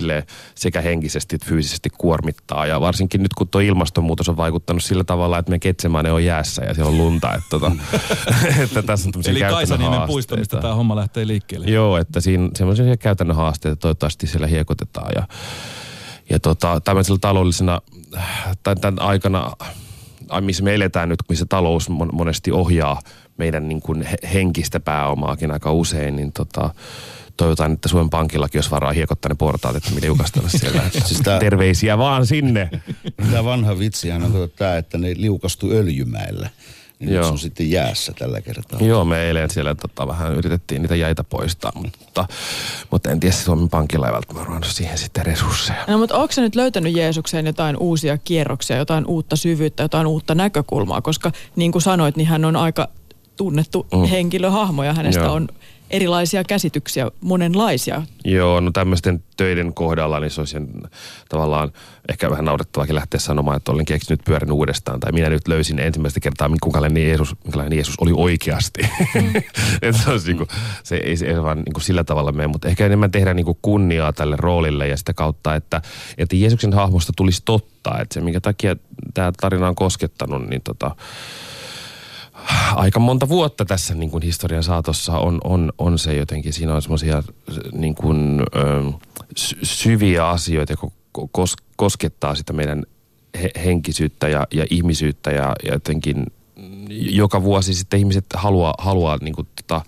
sekä 0.54 0.80
henkisesti 0.80 1.36
että 1.36 1.46
fyysisesti 1.48 1.90
kuormittaa. 1.98 2.66
Ja 2.66 2.80
varsinkin 2.80 3.22
nyt, 3.22 3.34
kun 3.34 3.48
tuo 3.48 3.60
ilmastonmuutos 3.60 4.28
on 4.28 4.36
vaikuttanut 4.36 4.84
sillä 4.84 5.04
tavalla, 5.04 5.38
että 5.38 5.50
me 5.50 5.58
Ketsemäinen 5.58 6.12
on 6.12 6.24
jäässä 6.24 6.64
ja 6.64 6.74
siellä 6.74 6.90
on 6.90 6.98
lunta. 6.98 7.34
Että, 7.34 7.48
tota, 7.50 7.72
että 8.64 8.82
tässä 8.82 9.10
on 9.16 9.22
Eli 9.26 9.40
Kaisaniemen 9.40 10.00
puisto, 10.06 10.36
mistä 10.36 10.60
tämä 10.60 10.74
homma 10.74 10.96
lähtee 10.96 11.26
liikkeelle. 11.26 11.66
Joo, 11.66 11.98
että 11.98 12.20
siinä 12.20 12.50
semmoisia 12.54 12.96
käytännön 12.96 13.36
haasteita 13.36 13.76
toivottavasti 13.76 14.26
siellä 14.26 14.46
hiekotetaan. 14.46 15.12
Ja, 15.14 15.26
ja 16.30 16.40
tota, 16.40 16.80
tämmöisellä 16.80 17.18
taloudellisena, 17.20 17.80
tämän, 18.62 18.80
tämän 18.80 19.02
aikana, 19.02 19.52
missä 20.40 20.64
me 20.64 20.74
eletään 20.74 21.08
nyt, 21.08 21.18
missä 21.28 21.46
talous 21.48 21.88
monesti 22.12 22.52
ohjaa 22.52 23.00
meidän 23.36 23.68
niin 23.68 23.80
kuin 23.80 24.08
henkistä 24.32 24.80
pääomaakin 24.80 25.50
aika 25.50 25.72
usein, 25.72 26.16
niin 26.16 26.32
tota, 26.32 26.70
toivotaan, 27.36 27.72
että 27.72 27.88
Suomen 27.88 28.10
Pankillakin 28.10 28.58
jos 28.58 28.70
varaa 28.70 28.92
hiekottaa 28.92 29.28
ne 29.28 29.34
portaat, 29.34 29.76
että 29.76 29.90
miten 29.90 30.08
jukastella 30.08 30.48
siellä. 30.48 30.82
siis 31.06 31.20
tää, 31.20 31.38
Terveisiä 31.38 31.98
vaan 31.98 32.26
sinne. 32.26 32.70
Tämä 33.16 33.44
vanha 33.44 33.78
vitsi 33.78 34.12
on 34.12 34.50
tämä, 34.56 34.76
että 34.76 34.98
ne 34.98 35.14
liukastu 35.16 35.70
öljymäillä. 35.70 36.50
Niin 36.98 37.14
Joo. 37.14 37.24
se 37.24 37.30
on 37.30 37.38
sitten 37.38 37.70
jäässä 37.70 38.12
tällä 38.18 38.40
kertaa. 38.40 38.80
Joo, 38.80 39.04
me 39.04 39.22
eilen 39.22 39.50
siellä 39.50 39.74
tota, 39.74 40.06
vähän 40.06 40.34
yritettiin 40.34 40.82
niitä 40.82 40.96
jäitä 40.96 41.24
poistaa, 41.24 41.72
mutta, 41.74 42.26
mutta 42.90 43.10
en 43.10 43.20
tiedä, 43.20 43.34
Suomen 43.34 43.68
Pankilla 43.68 44.06
ei 44.06 44.12
välttämättä 44.12 44.68
siihen 44.68 44.98
sitten 44.98 45.26
resursseja. 45.26 45.84
No, 45.88 45.98
mutta 45.98 46.14
onko 46.14 46.32
se 46.32 46.40
nyt 46.40 46.54
löytänyt 46.54 46.96
Jeesukseen 46.96 47.46
jotain 47.46 47.76
uusia 47.76 48.18
kierroksia, 48.18 48.76
jotain 48.76 49.06
uutta 49.06 49.36
syvyyttä, 49.36 49.82
jotain 49.82 50.06
uutta 50.06 50.34
näkökulmaa? 50.34 51.02
Koska 51.02 51.32
niin 51.56 51.72
kuin 51.72 51.82
sanoit, 51.82 52.16
niin 52.16 52.28
hän 52.28 52.44
on 52.44 52.56
aika 52.56 52.88
tunnettu 53.36 53.86
mm. 53.92 54.04
henkilöhahmo 54.04 54.84
ja 54.84 54.92
hänestä 54.92 55.22
Joo. 55.22 55.34
on 55.34 55.48
erilaisia 55.90 56.44
käsityksiä, 56.44 57.10
monenlaisia. 57.20 58.02
Joo, 58.24 58.60
no 58.60 58.70
tämmöisten 58.70 59.22
töiden 59.36 59.74
kohdalla 59.74 60.20
niin 60.20 60.30
se 60.30 60.40
olisi 60.40 60.56
tavallaan 61.28 61.72
ehkä 62.08 62.30
vähän 62.30 62.44
naurettavakin 62.44 62.94
lähteä 62.94 63.20
sanomaan, 63.20 63.56
että 63.56 63.72
olen 63.72 63.84
keksinyt 63.84 64.24
pyörän 64.24 64.52
uudestaan. 64.52 65.00
Tai 65.00 65.12
minä 65.12 65.28
nyt 65.28 65.48
löysin 65.48 65.78
ensimmäistä 65.78 66.20
kertaa, 66.20 66.48
minkälainen 66.48 67.08
Jeesus, 67.08 67.34
minkälainen 67.44 67.76
Jeesus 67.76 67.94
oli 68.00 68.12
oikeasti. 68.14 68.82
Mm. 69.14 69.36
että 69.82 70.02
se, 70.02 70.10
olisi, 70.10 70.26
niin 70.26 70.36
kuin, 70.36 70.48
se 70.82 70.96
ei 70.96 71.16
se 71.16 71.26
ei 71.26 71.42
vaan 71.42 71.58
niin 71.58 71.72
kuin 71.72 71.84
sillä 71.84 72.04
tavalla 72.04 72.32
mene, 72.32 72.46
mutta 72.46 72.68
ehkä 72.68 72.86
enemmän 72.86 73.10
tehdä 73.10 73.34
niin 73.34 73.46
kuin 73.46 73.58
kunniaa 73.62 74.12
tälle 74.12 74.36
roolille 74.38 74.88
ja 74.88 74.96
sitä 74.96 75.12
kautta, 75.12 75.54
että, 75.54 75.82
että 76.18 76.36
Jeesuksen 76.36 76.72
hahmosta 76.72 77.12
tulisi 77.16 77.42
totta. 77.44 78.00
Että 78.00 78.14
se, 78.14 78.20
minkä 78.20 78.40
takia 78.40 78.76
tämä 79.14 79.32
tarina 79.40 79.68
on 79.68 79.74
koskettanut, 79.74 80.48
niin 80.48 80.62
tota, 80.62 80.96
aika 82.74 83.00
monta 83.00 83.28
vuotta 83.28 83.64
tässä 83.64 83.94
niin 83.94 84.10
kuin 84.10 84.22
historian 84.22 84.62
saatossa 84.62 85.18
on, 85.18 85.40
on, 85.44 85.72
on 85.78 85.98
se 85.98 86.14
jotenkin, 86.14 86.52
siinä 86.52 86.74
on 86.74 86.82
semmoisia 86.82 87.22
niin 87.72 87.94
kuin, 87.94 88.42
ö, 88.56 88.92
syviä 89.62 90.28
asioita, 90.28 90.72
jotka 90.72 90.88
kos, 91.32 91.54
koskettaa 91.76 92.34
sitä 92.34 92.52
meidän 92.52 92.82
he, 93.42 93.50
henkisyyttä 93.64 94.28
ja, 94.28 94.46
ja 94.54 94.66
ihmisyyttä 94.70 95.30
ja, 95.30 95.52
ja 95.64 95.72
jotenkin 95.72 96.26
joka 96.90 97.42
vuosi 97.42 97.74
sitten 97.74 97.98
ihmiset 97.98 98.26
haluaa, 98.34 98.74
haluaa 98.78 99.18
niin 99.20 99.34
kuin, 99.34 99.48
tota, 99.56 99.82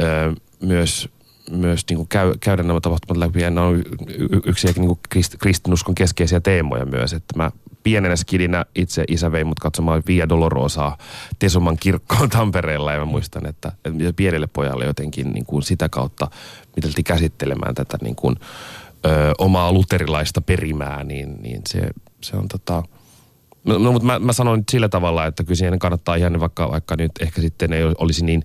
ö, 0.00 0.34
myös 0.60 1.08
myös 1.52 1.84
niin 1.88 1.96
kuin 1.96 2.08
käy, 2.08 2.34
käydä 2.40 2.62
nämä 2.62 2.80
tapahtumat 2.80 3.16
läpi. 3.16 3.42
Ja 3.42 3.50
nämä 3.50 3.66
on 3.66 3.82
yksi 4.46 4.66
niin 4.66 4.86
kuin 4.86 4.98
krist, 5.08 5.36
kristinuskon 5.38 5.94
keskeisiä 5.94 6.40
teemoja 6.40 6.86
myös. 6.86 7.12
Että 7.12 7.36
mä 7.36 7.50
pienenä 7.82 8.16
skidinä 8.16 8.66
itse 8.74 9.04
isä 9.08 9.32
vei 9.32 9.44
mut 9.44 9.60
katsomaan 9.60 10.02
Via 10.06 10.28
Dolorosaa 10.28 10.98
Tesoman 11.38 11.76
kirkkoon 11.76 12.28
Tampereella. 12.38 12.92
Ja 12.92 12.98
mä 12.98 13.04
muistan, 13.04 13.46
että, 13.46 13.72
että 13.84 14.12
pienelle 14.16 14.46
pojalle 14.46 14.84
jotenkin 14.84 15.32
niin 15.32 15.46
kuin 15.46 15.62
sitä 15.62 15.88
kautta 15.88 16.30
miteltiin 16.76 17.04
käsittelemään 17.04 17.74
tätä 17.74 17.98
niin 18.02 18.16
kuin, 18.16 18.36
ö, 19.06 19.32
omaa 19.38 19.72
luterilaista 19.72 20.40
perimää, 20.40 21.04
niin, 21.04 21.42
niin 21.42 21.62
se, 21.68 21.88
se 22.20 22.36
on 22.36 22.48
tota... 22.48 22.82
No, 23.64 23.78
no 23.78 23.92
mutta 23.92 24.06
mä, 24.06 24.18
mä 24.18 24.32
sanon 24.32 24.58
nyt 24.58 24.68
sillä 24.68 24.88
tavalla, 24.88 25.26
että 25.26 25.44
kyllä 25.44 25.56
siihen 25.56 25.78
kannattaa 25.78 26.14
ihan 26.14 26.40
vaikka, 26.40 26.70
vaikka 26.70 26.96
nyt 26.96 27.12
ehkä 27.20 27.40
sitten 27.40 27.72
ei 27.72 27.82
olisi 27.98 28.24
niin, 28.24 28.42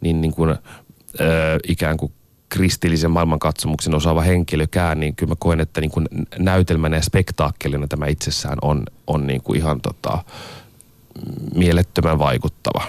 niin, 0.00 0.20
niin 0.20 0.32
kuin, 0.32 0.50
ö, 0.50 1.58
ikään 1.68 1.96
kuin 1.96 2.12
kristillisen 2.48 3.10
maailmankatsomuksen 3.10 3.94
osaava 3.94 4.22
henkilökään, 4.22 5.00
niin 5.00 5.16
kyllä 5.16 5.30
mä 5.30 5.36
koen, 5.38 5.60
että 5.60 5.80
niin 5.80 5.90
kuin 5.90 6.08
näytelmänä 6.38 6.96
ja 6.96 7.02
spektaakkelina 7.02 7.88
tämä 7.88 8.06
itsessään 8.06 8.58
on, 8.62 8.84
on 9.06 9.26
niin 9.26 9.42
kuin 9.42 9.58
ihan 9.58 9.80
tota, 9.80 10.24
mielettömän 11.54 12.18
vaikuttava. 12.18 12.84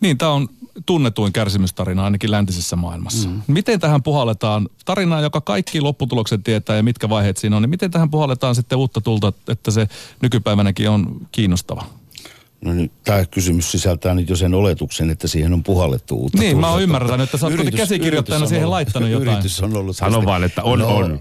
Niin, 0.00 0.18
tämä 0.18 0.32
on 0.32 0.48
tunnetuin 0.86 1.32
kärsimystarina 1.32 2.04
ainakin 2.04 2.30
läntisessä 2.30 2.76
maailmassa. 2.76 3.28
Mm. 3.28 3.42
Miten 3.46 3.80
tähän 3.80 4.02
puhalletaan, 4.02 4.68
tarinaa, 4.84 5.20
joka 5.20 5.40
kaikki 5.40 5.80
lopputulokset 5.80 6.44
tietää 6.44 6.76
ja 6.76 6.82
mitkä 6.82 7.08
vaiheet 7.08 7.36
siinä 7.36 7.56
on, 7.56 7.62
niin 7.62 7.70
miten 7.70 7.90
tähän 7.90 8.10
puhalletaan 8.10 8.54
sitten 8.54 8.78
uutta 8.78 9.00
tulta, 9.00 9.32
että 9.48 9.70
se 9.70 9.88
nykypäivänäkin 10.22 10.90
on 10.90 11.06
kiinnostava? 11.32 11.84
No 12.64 12.72
nyt 12.72 12.92
tämä 13.04 13.24
kysymys 13.26 13.72
sisältää 13.72 14.14
nyt 14.14 14.28
jo 14.28 14.36
sen 14.36 14.54
oletuksen, 14.54 15.10
että 15.10 15.28
siihen 15.28 15.52
on 15.52 15.62
puhallettu 15.62 16.16
uutta 16.16 16.38
Niin, 16.38 16.58
mä 16.58 16.70
oon 16.70 16.82
ymmärtänyt, 16.82 17.24
että 17.24 17.38
sä 17.38 17.46
oot 17.46 17.70
käsikirjoittajana 17.76 18.46
siihen 18.46 18.64
ollut, 18.64 18.74
laittanut 18.74 19.08
jotain. 19.08 19.28
Yritys 19.28 19.62
on 19.62 19.76
ollut. 19.76 19.96
Sano 19.96 20.24
vaan, 20.24 20.44
että 20.44 20.62
on, 20.62 20.78
no, 20.78 20.96
on. 20.96 21.20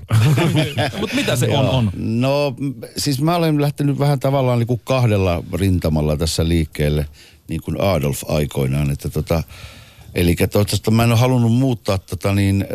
Mutta 1.00 1.15
mitä 1.15 1.35
se 1.35 1.57
on, 1.57 1.69
on? 1.69 1.91
No, 1.95 2.55
siis 2.97 3.21
mä 3.21 3.35
olen 3.35 3.62
lähtenyt 3.62 4.00
vähän 4.00 4.19
tavallaan 4.19 4.59
niin 4.59 4.67
kuin 4.67 4.81
kahdella 4.83 5.43
rintamalla 5.53 6.17
tässä 6.17 6.47
liikkeelle, 6.47 7.05
niin 7.50 7.62
kuin 7.62 7.81
Adolf 7.81 8.23
aikoinaan, 8.27 8.91
että 8.91 9.09
tota, 9.09 9.43
Eli 10.15 10.35
toivottavasti 10.35 10.91
mä 10.91 11.03
en 11.03 11.12
ole 11.12 11.19
halunnut 11.19 11.53
muuttaa 11.53 11.97
tota 11.97 12.33
niin, 12.33 12.65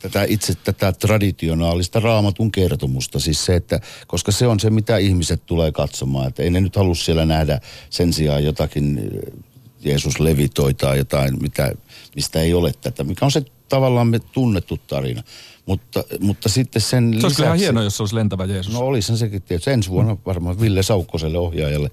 tätä 0.00 0.24
itse 0.24 0.54
tätä 0.54 0.92
traditionaalista 0.92 2.00
raamatun 2.00 2.52
kertomusta. 2.52 3.20
Siis 3.20 3.44
se, 3.44 3.56
että, 3.56 3.80
koska 4.06 4.32
se 4.32 4.46
on 4.46 4.60
se, 4.60 4.70
mitä 4.70 4.96
ihmiset 4.96 5.46
tulee 5.46 5.72
katsomaan. 5.72 6.28
Että 6.28 6.42
ei 6.42 6.50
ne 6.50 6.60
nyt 6.60 6.76
halua 6.76 6.94
siellä 6.94 7.26
nähdä 7.26 7.60
sen 7.90 8.12
sijaan 8.12 8.44
jotakin 8.44 8.98
eh, 8.98 9.32
Jeesus 9.80 10.20
levitoi 10.20 10.74
tai 10.74 10.98
jotain, 10.98 11.42
mitä, 11.42 11.72
mistä 12.14 12.40
ei 12.40 12.54
ole 12.54 12.72
tätä. 12.80 13.04
Mikä 13.04 13.24
on 13.24 13.30
se 13.30 13.42
tavallaan 13.68 14.08
me 14.08 14.18
tunnettu 14.18 14.78
tarina. 14.86 15.22
Mutta, 15.66 16.04
mutta 16.20 16.48
sitten 16.48 16.82
sen 16.82 17.04
Se 17.04 17.16
lisäksi... 17.16 17.26
olisi 17.26 17.42
ihan 17.42 17.58
hienoa, 17.58 17.82
jos 17.82 17.96
se 17.96 18.02
olisi 18.02 18.14
lentävä 18.14 18.44
Jeesus. 18.44 18.72
No 18.72 18.80
olisi 18.80 19.16
sekin 19.16 19.42
tietysti. 19.42 19.70
Ensi 19.70 19.90
vuonna 19.90 20.16
varmaan 20.26 20.60
Ville 20.60 20.82
Saukkoselle 20.82 21.38
ohjaajalle 21.38 21.90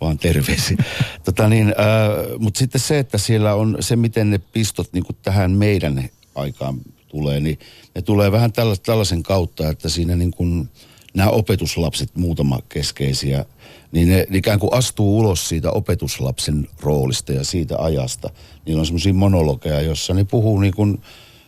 vaan 0.00 0.18
terveisiä. 0.18 0.76
tota 1.24 1.48
niin, 1.48 1.68
äh, 1.68 2.38
mutta 2.38 2.58
sitten 2.58 2.80
se, 2.80 2.98
että 2.98 3.18
siellä 3.18 3.54
on 3.54 3.76
se, 3.80 3.96
miten 3.96 4.30
ne 4.30 4.38
pistot 4.38 4.92
niin 4.92 5.04
tähän 5.22 5.50
meidän 5.50 6.08
aikaan 6.34 6.80
tulee, 7.14 7.40
niin 7.40 7.58
ne 7.94 8.02
tulee 8.02 8.32
vähän 8.32 8.52
tällaisen 8.82 9.22
kautta, 9.22 9.68
että 9.68 9.88
siinä 9.88 10.16
niin 10.16 10.30
kuin 10.30 10.68
nämä 11.14 11.30
opetuslapset, 11.30 12.16
muutama 12.16 12.58
keskeisiä, 12.68 13.44
niin 13.92 14.08
ne 14.08 14.26
ikään 14.32 14.58
kuin 14.58 14.74
astuu 14.74 15.18
ulos 15.18 15.48
siitä 15.48 15.70
opetuslapsen 15.70 16.68
roolista 16.80 17.32
ja 17.32 17.44
siitä 17.44 17.78
ajasta. 17.78 18.30
Niillä 18.66 18.80
on 18.80 18.86
semmoisia 18.86 19.14
monologeja, 19.14 19.80
jossa 19.80 20.14
ne 20.14 20.24
puhuu 20.24 20.58
niin 20.58 20.74
kuin, 20.74 21.02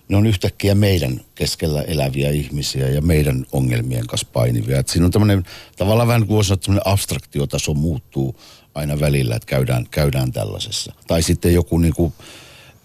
ne 0.09 0.17
on 0.17 0.27
yhtäkkiä 0.27 0.75
meidän 0.75 1.21
keskellä 1.35 1.83
eläviä 1.83 2.31
ihmisiä 2.31 2.89
ja 2.89 3.03
meidän 3.03 3.47
ongelmien 3.53 4.07
kanssa 4.07 4.27
painivia. 4.33 4.79
Et 4.79 4.89
siinä 4.89 5.07
on 5.07 5.13
tämmöinen, 5.13 5.45
tavallaan 5.77 6.09
vähän 6.09 6.27
kuin 6.27 6.37
voisi 6.37 6.55
abstraktiotaso 6.85 7.75
muuttuu 7.75 8.37
aina 8.75 9.01
välillä, 9.01 9.37
että 9.37 9.47
käydään, 9.47 9.87
käydään 9.91 10.33
tällaisessa. 10.33 10.93
Tai 11.07 11.23
sitten 11.23 11.55
joku 11.55 11.79
niin 11.79 11.95
kuin 11.95 12.13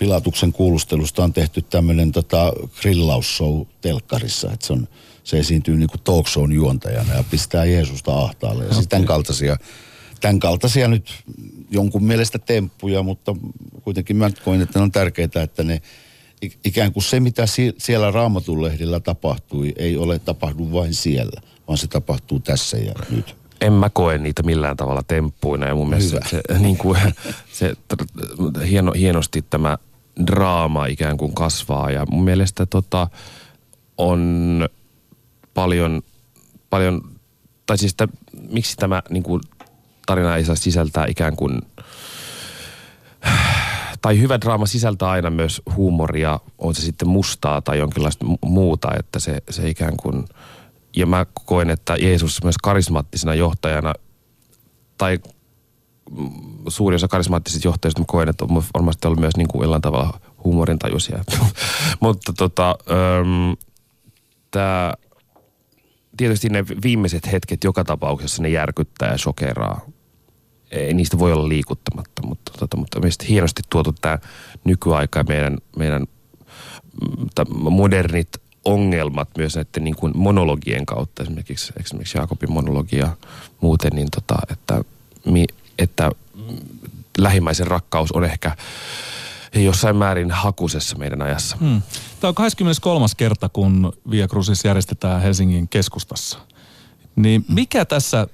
Pilatuksen 0.02 0.52
kuulustelusta 0.52 1.24
on 1.24 1.34
tehty 1.34 1.62
tämmöinen 1.62 2.12
tota, 2.12 2.54
grillausshow 2.82 3.62
telkkarissa, 3.82 4.52
että 4.54 4.66
se, 4.68 4.74
on, 4.74 4.88
se 5.24 5.40
esiintyy 5.40 5.78
niin 5.78 5.90
kuin 5.90 6.02
talk 6.04 6.28
shown 6.28 6.52
juontajana 6.52 7.14
ja 7.14 7.24
pistää 7.32 7.66
Jeesusta 7.66 8.20
ahtaalle. 8.20 8.64
Ja 8.64 8.68
okay. 8.68 8.76
siis 8.76 8.88
tämän 8.88 9.08
kaltaisia, 9.08 9.58
tämän 10.22 10.40
kaltaisia 10.40 10.88
nyt 10.88 11.24
jonkun 11.72 12.04
mielestä 12.04 12.40
temppuja, 12.40 13.04
mutta 13.04 13.36
kuitenkin 13.82 14.16
mä 14.16 14.30
koin, 14.46 14.62
että 14.62 14.80
ne 14.80 14.84
on 14.84 14.92
tärkeää, 14.92 15.44
että 15.44 15.64
ne 15.64 15.82
ikään 16.66 16.94
kuin 16.94 17.04
se, 17.04 17.20
mitä 17.20 17.44
siellä 17.78 18.12
Raamatun 18.12 18.72
tapahtui, 19.04 19.74
ei 19.76 19.98
ole 19.98 20.20
tapahdu 20.20 20.74
vain 20.74 20.94
siellä, 20.94 21.42
vaan 21.68 21.78
se 21.78 21.88
tapahtuu 21.88 22.40
tässä 22.40 22.78
ja 22.78 22.94
nyt 23.10 23.36
en 23.62 23.74
mä 23.74 23.90
koe 23.90 24.18
niitä 24.18 24.44
millään 24.44 24.78
tavalla 24.78 25.04
temppuina 25.04 25.68
ja 25.68 25.76
mun 25.76 25.90
mielestä 25.90 26.20
se, 26.30 26.42
se, 26.50 26.60
niin 26.60 26.78
kuin, 26.78 27.00
se 27.54 27.74
hieno, 28.70 28.92
hienosti 28.92 29.42
tämä 29.42 29.78
draama 30.28 30.86
ikään 30.86 31.18
kuin 31.18 31.34
kasvaa. 31.34 31.92
Ja 31.92 32.06
mun 32.12 32.24
mielestä 32.24 32.66
tota, 32.66 33.08
on 33.98 34.70
paljon, 35.54 36.02
paljon 36.70 37.02
tai 37.66 37.78
siis 37.78 37.92
että, 37.92 38.08
miksi 38.50 38.78
tämä 38.78 39.02
niin 39.10 39.24
kuin, 39.24 39.42
tarina 40.06 40.36
ei 40.38 40.46
saa 40.46 40.56
sisältää 40.56 41.06
ikään 41.10 41.36
kuin 41.36 41.62
tai 44.02 44.20
hyvä 44.20 44.42
draama 44.42 44.66
sisältää 44.66 45.10
aina 45.10 45.30
myös 45.30 45.62
huumoria, 45.76 46.40
on 46.58 46.76
se 46.76 46.82
sitten 46.82 47.08
mustaa 47.08 47.62
tai 47.62 47.78
jonkinlaista 47.78 48.26
muuta, 48.46 48.90
että 49.00 49.20
se, 49.20 49.38
se 49.50 49.70
ikään 49.70 49.98
kuin, 49.98 50.26
ja 50.96 51.06
mä 51.06 51.26
koen, 51.46 51.70
että 51.70 51.96
Jeesus 51.96 52.44
myös 52.44 52.58
karismaattisena 52.58 53.34
johtajana, 53.34 53.94
tai 54.98 55.20
suuri 56.68 56.96
osa 56.96 57.08
karismaattisista 57.08 57.68
johtajista 57.68 58.02
mä 58.02 58.06
koen, 58.08 58.30
että 58.30 58.46
on 58.46 58.64
varmasti 58.74 59.08
ollut 59.08 59.20
myös 59.20 59.38
niin 59.38 59.48
kuin 59.48 59.62
jollain 59.64 59.82
tavalla 59.82 60.20
huumorintajuisia. 60.44 61.24
Mutta 62.00 62.34
tota, 62.34 62.76
tämä 64.52 64.94
tietysti 66.18 66.50
ne 66.50 66.66
viimeiset 66.84 67.32
hetket 67.32 67.64
joka 67.64 67.84
tapauksessa 67.84 68.44
ne 68.44 68.50
järkyttää 68.50 69.12
ja 69.12 69.18
sokeraa. 69.18 69.82
Ei 70.72 70.94
niistä 70.94 71.20
voi 71.20 71.34
olla 71.34 71.50
liikuttamatta, 71.50 72.28
mutta, 72.28 72.52
tota, 72.60 72.78
mutta 72.78 73.00
mielestäni 73.00 73.30
hienosti 73.30 73.62
tuotu 73.70 73.96
tämä 74.02 74.20
nykyaika 74.64 75.20
ja 75.20 75.26
meidän, 75.28 75.58
meidän 75.78 76.02
mm, 76.02 77.28
modernit 77.70 78.30
ongelmat 78.66 79.30
myös 79.38 79.56
näiden 79.56 79.84
niin 79.84 79.96
kuin 79.96 80.14
monologien 80.16 80.86
kautta, 80.86 81.24
esimerkiksi, 81.24 81.74
esimerkiksi 81.80 82.18
Jaakobin 82.18 82.52
monologia 82.52 83.10
muuten, 83.62 83.92
niin 83.96 84.08
tota, 84.12 84.36
että, 84.52 84.84
että 85.80 86.12
lähimmäisen 87.18 87.68
rakkaus 87.68 88.12
on 88.12 88.24
ehkä 88.24 88.56
jossain 89.56 89.96
määrin 89.96 90.32
hakusessa 90.32 90.98
meidän 90.98 91.22
ajassa. 91.22 91.58
Hmm. 91.60 91.82
Tämä 92.20 92.30
on 92.30 92.36
23. 92.36 93.06
kerta, 93.18 93.50
kun 93.50 93.94
Via 94.12 94.28
Crucis 94.28 94.66
järjestetään 94.66 95.22
Helsingin 95.22 95.68
keskustassa. 95.68 96.40
Niin 97.16 97.46
mikä 97.48 97.86
tässä 97.86 98.28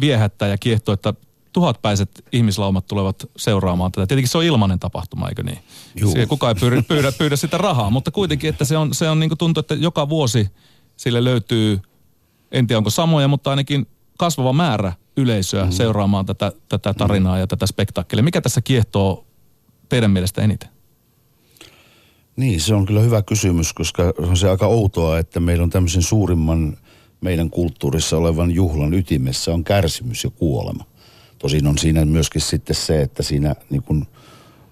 viehättää 0.00 0.48
ja 0.48 0.58
kiehtoo, 0.58 0.92
että 0.92 1.14
tuhatpäiset 1.52 2.24
ihmislaumat 2.32 2.86
tulevat 2.86 3.26
seuraamaan 3.36 3.92
tätä. 3.92 4.06
Tietenkin 4.06 4.28
se 4.28 4.38
on 4.38 4.44
ilmainen 4.44 4.78
tapahtuma, 4.78 5.28
eikö 5.28 5.42
niin? 5.42 5.58
Juu. 6.00 6.12
Siihen 6.12 6.28
kukaan 6.28 6.56
ei 6.56 6.60
pyydä, 6.60 6.82
pyydä, 6.82 7.12
pyydä 7.12 7.36
sitä 7.36 7.58
rahaa, 7.58 7.90
mutta 7.90 8.10
kuitenkin, 8.10 8.50
että 8.50 8.64
se 8.64 8.76
on, 8.76 8.94
se 8.94 9.10
on 9.10 9.20
niin 9.20 9.30
kuin 9.30 9.38
tuntuu, 9.38 9.60
että 9.60 9.74
joka 9.74 10.08
vuosi 10.08 10.50
sille 10.96 11.24
löytyy, 11.24 11.80
en 12.52 12.66
tiedä 12.66 12.78
onko 12.78 12.90
samoja, 12.90 13.28
mutta 13.28 13.50
ainakin 13.50 13.86
kasvava 14.16 14.52
määrä 14.52 14.92
yleisöä 15.16 15.64
mm. 15.64 15.70
seuraamaan 15.70 16.26
tätä, 16.26 16.52
tätä 16.68 16.94
tarinaa 16.94 17.34
mm. 17.34 17.40
ja 17.40 17.46
tätä 17.46 17.66
spektaakkelia. 17.66 18.22
Mikä 18.22 18.40
tässä 18.40 18.60
kiehtoo 18.60 19.26
teidän 19.88 20.10
mielestä 20.10 20.42
eniten? 20.42 20.68
Niin, 22.36 22.60
se 22.60 22.74
on 22.74 22.86
kyllä 22.86 23.00
hyvä 23.00 23.22
kysymys, 23.22 23.72
koska 23.72 24.12
on 24.18 24.36
se 24.36 24.50
aika 24.50 24.66
outoa, 24.66 25.18
että 25.18 25.40
meillä 25.40 25.62
on 25.62 25.70
tämmöisen 25.70 26.02
suurimman 26.02 26.76
meidän 27.20 27.50
kulttuurissa 27.50 28.16
olevan 28.16 28.50
juhlan 28.50 28.94
ytimessä 28.94 29.54
on 29.54 29.64
kärsimys 29.64 30.24
ja 30.24 30.30
kuolema. 30.30 30.84
Tosin 31.38 31.66
on 31.66 31.78
siinä 31.78 32.04
myöskin 32.04 32.40
sitten 32.40 32.76
se, 32.76 33.02
että 33.02 33.22
siinä 33.22 33.54
niin 33.70 33.82
kuin 33.82 34.06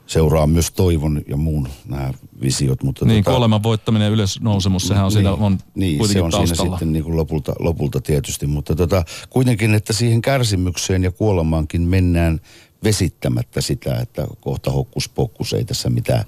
seuraa 0.07 0.47
myös 0.47 0.71
toivon 0.71 1.23
ja 1.29 1.37
muun 1.37 1.69
nämä 1.89 2.13
visiot. 2.43 2.83
Mutta 2.83 3.05
niin, 3.05 3.25
tota, 3.25 3.31
kuoleman 3.31 3.63
voittaminen 3.63 4.07
ja 4.07 4.13
ylösnousemus, 4.13 4.89
sehän 4.89 5.05
on 5.05 5.13
niin, 5.13 5.19
siinä 5.19 5.33
on 5.33 5.59
niin, 5.75 6.09
se 6.09 6.23
on 6.23 6.31
taustalla. 6.31 6.57
siinä 6.57 6.71
sitten 6.71 6.93
niin 6.93 7.05
kuin 7.05 7.17
lopulta, 7.17 7.53
lopulta 7.59 8.01
tietysti. 8.01 8.47
Mutta 8.47 8.77
tota, 8.77 9.05
kuitenkin, 9.31 9.75
että 9.75 9.93
siihen 9.93 10.23
kärsimykseen 10.23 11.05
ja 11.05 11.11
kuolemaankin 11.11 11.83
mennään 11.83 12.41
vesittämättä 12.85 13.61
sitä, 13.61 13.97
että 13.97 14.27
kohta 14.41 14.71
hokkus 14.71 15.09
pokkus 15.09 15.53
ei 15.53 15.65
tässä 15.65 15.91
mitään, 15.91 16.25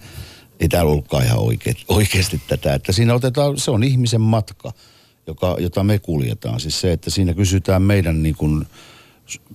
ei 0.61 0.69
täällä 0.69 0.91
ollutkaan 0.91 1.25
ihan 1.25 1.39
oikein, 1.39 1.77
oikeasti 1.89 2.41
tätä. 2.49 2.75
Että 2.75 2.93
siinä 2.93 3.15
otetaan, 3.15 3.59
se 3.59 3.71
on 3.71 3.85
ihmisen 3.85 4.21
matka, 4.21 4.73
joka, 5.27 5.57
jota 5.61 5.85
me 5.85 5.99
kuljetaan. 5.99 6.61
Siis 6.61 6.81
se, 6.81 6.93
että 6.93 7.11
siinä 7.11 7.35
kysytään 7.35 7.83
meidän 7.83 8.23
niin 8.23 8.37
kuin, 8.37 8.67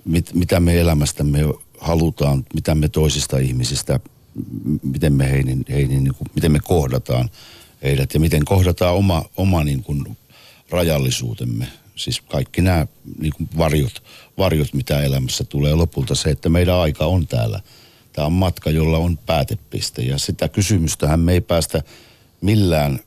mit, 0.05 0.33
mitä 0.33 0.59
me 0.59 0.79
elämästämme 0.79 1.39
halutaan, 1.81 2.45
mitä 2.53 2.75
me 2.75 2.89
toisista 2.89 3.37
ihmisistä, 3.37 3.99
miten 4.83 5.13
me, 5.13 5.31
heinin, 5.31 5.65
heinin, 5.69 6.03
niin 6.03 6.15
kuin, 6.15 6.27
miten 6.35 6.51
me 6.51 6.59
kohdataan 6.63 7.29
heidät 7.83 8.13
ja 8.13 8.19
miten 8.19 8.45
kohdataan 8.45 8.95
oma, 8.95 9.25
oma 9.37 9.63
niin 9.63 9.83
kuin, 9.83 10.17
rajallisuutemme. 10.69 11.67
Siis 11.95 12.21
kaikki 12.21 12.61
nämä 12.61 12.87
niin 13.19 13.33
kuin 13.37 13.49
varjot, 13.57 14.03
varjot, 14.37 14.73
mitä 14.73 15.01
elämässä 15.01 15.43
tulee 15.43 15.75
lopulta 15.75 16.15
se, 16.15 16.29
että 16.29 16.49
meidän 16.49 16.75
aika 16.75 17.05
on 17.05 17.27
täällä. 17.27 17.59
Tämä 18.13 18.25
on 18.25 18.33
matka, 18.33 18.69
jolla 18.69 18.97
on 18.97 19.17
päätepiste 19.17 20.01
ja 20.01 20.17
sitä 20.17 20.47
kysymystähän 20.49 21.19
me 21.19 21.33
ei 21.33 21.41
päästä 21.41 21.83
millään 22.41 22.99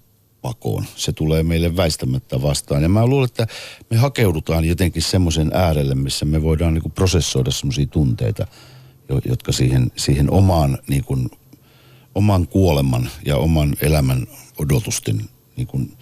pakoon. 0.45 0.85
Se 0.97 1.13
tulee 1.13 1.43
meille 1.43 1.77
väistämättä 1.77 2.43
vastaan. 2.43 2.83
Ja 2.83 2.89
mä 2.89 3.07
luulen, 3.07 3.25
että 3.25 3.47
me 3.91 3.97
hakeudutaan 3.97 4.65
jotenkin 4.65 5.03
semmoisen 5.03 5.51
äärelle, 5.55 5.95
missä 5.95 6.25
me 6.25 6.43
voidaan 6.43 6.75
niin 6.75 6.93
prosessoida 6.93 7.51
semmoisia 7.51 7.87
tunteita, 7.87 8.47
jotka 9.25 9.53
siihen, 9.53 9.93
siihen 9.97 10.31
omaan, 10.31 10.79
niin 10.89 11.05
kuin, 11.05 11.31
oman 12.15 12.49
kuoleman 12.49 13.09
ja 13.27 13.37
oman 13.37 13.77
elämän 13.81 14.27
odotusten, 14.59 15.21
niin 15.57 15.67
kuin, 15.67 15.97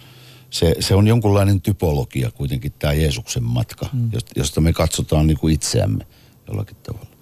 se, 0.49 0.75
se 0.79 0.95
on 0.95 1.07
jonkunlainen 1.07 1.61
typologia 1.61 2.31
kuitenkin 2.31 2.73
tämä 2.79 2.93
Jeesuksen 2.93 3.43
matka, 3.43 3.89
mm. 3.93 4.11
josta 4.35 4.61
me 4.61 4.73
katsotaan 4.73 5.27
niin 5.27 5.37
kuin 5.37 5.53
itseämme 5.53 6.07
jollakin 6.47 6.77
tavalla. 6.83 7.12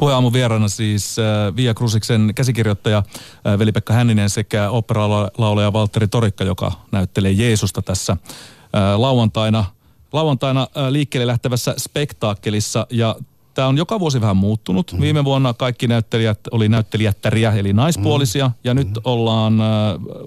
Puheaamun 0.00 0.32
vieraana 0.32 0.68
siis 0.68 1.18
äh, 1.18 1.56
Via 1.56 1.74
Krusiksen 1.74 2.32
käsikirjoittaja 2.34 2.98
äh, 3.46 3.58
Veli-Pekka 3.58 3.92
Hänninen 3.92 4.30
sekä 4.30 4.70
operalaulaja 4.70 5.72
Valtteri 5.72 6.08
Torikka, 6.08 6.44
joka 6.44 6.72
näyttelee 6.92 7.30
Jeesusta 7.30 7.82
tässä 7.82 8.12
äh, 8.12 9.00
lauantaina, 9.00 9.64
lauantaina 10.12 10.60
äh, 10.62 10.88
liikkeelle 10.88 11.26
lähtevässä 11.26 11.74
spektaakkelissa. 11.78 12.86
Ja 12.90 13.16
Tämä 13.54 13.68
on 13.68 13.76
joka 13.76 14.00
vuosi 14.00 14.20
vähän 14.20 14.36
muuttunut. 14.36 14.92
Mm. 14.92 15.00
Viime 15.00 15.24
vuonna 15.24 15.54
kaikki 15.54 15.86
näyttelijät 15.86 16.40
oli 16.50 16.68
näyttelijättäriä, 16.68 17.52
eli 17.52 17.72
naispuolisia, 17.72 18.48
mm. 18.48 18.54
ja 18.64 18.74
nyt 18.74 18.88
mm. 18.88 18.94
ollaan 19.04 19.60
äh, 19.60 19.66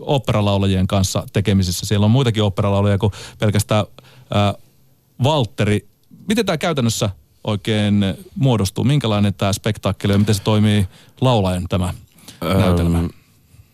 operalaulajien 0.02 0.88
kanssa 0.88 1.24
tekemisissä. 1.34 1.86
Siellä 1.86 2.06
on 2.06 2.12
muitakin 2.12 2.44
operalaulajia 2.44 2.98
kuin 2.98 3.14
pelkästään 3.40 3.86
äh, 4.36 4.54
Valtteri. 5.24 5.88
Miten 6.28 6.46
tämä 6.46 6.58
käytännössä 6.58 7.10
oikein 7.44 8.06
muodostuu? 8.36 8.84
Minkälainen 8.84 9.34
tämä 9.34 9.54
spektaakkeli 9.54 10.14
ja 10.14 10.20
miten 10.20 10.36
se 10.36 10.44
toimii 10.44 10.88
laulajan 11.22 11.66
tämä 11.70 11.94
öö, 12.44 12.58
näytelmä? 12.58 13.04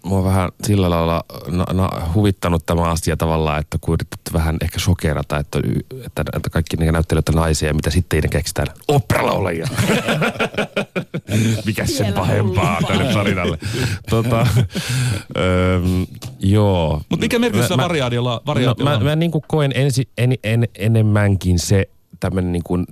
Mua 0.03 0.23
vähän 0.23 0.49
sillä 0.63 0.89
lailla 0.89 1.23
na, 1.47 1.65
na, 1.73 1.89
huvittanut 2.13 2.65
tämä 2.65 2.81
asia 2.81 3.17
tavallaan, 3.17 3.59
että 3.59 3.77
kun 3.81 3.93
yritetty 3.93 4.33
vähän 4.33 4.57
ehkä 4.61 4.79
sokerata, 4.79 5.37
että, 5.37 5.59
että, 6.05 6.23
että 6.33 6.49
kaikki 6.49 6.77
ne 6.77 6.91
näyttelijät 6.91 7.29
on 7.29 7.35
naisia, 7.35 7.73
mitä 7.73 7.89
sitten 7.89 8.21
ne 8.21 8.29
keksitään 8.29 8.67
operalaulajia. 8.87 9.67
Mikä 11.65 11.85
sen 11.85 12.13
pahempaa 12.13 12.79
tälle 12.87 13.13
tarinalle. 13.13 13.57
tota, 14.09 14.47
öö, 15.37 15.79
joo. 16.39 17.01
Mutta 17.09 17.25
mikä 17.25 17.39
merkitys 17.39 17.69
variaatiolla, 17.77 18.41
variaatiolla 18.45 18.91
no, 18.91 18.97
mä, 18.97 19.03
mä, 19.03 19.09
mä 19.09 19.15
niin 19.15 19.31
kuin 19.31 19.43
koen 19.47 19.71
ensi, 19.75 20.09
en, 20.17 20.35
en, 20.43 20.67
enemmänkin 20.75 21.59
se 21.59 21.89
tämmöinen 22.19 22.51
niin 22.51 22.63
kuin, 22.63 22.85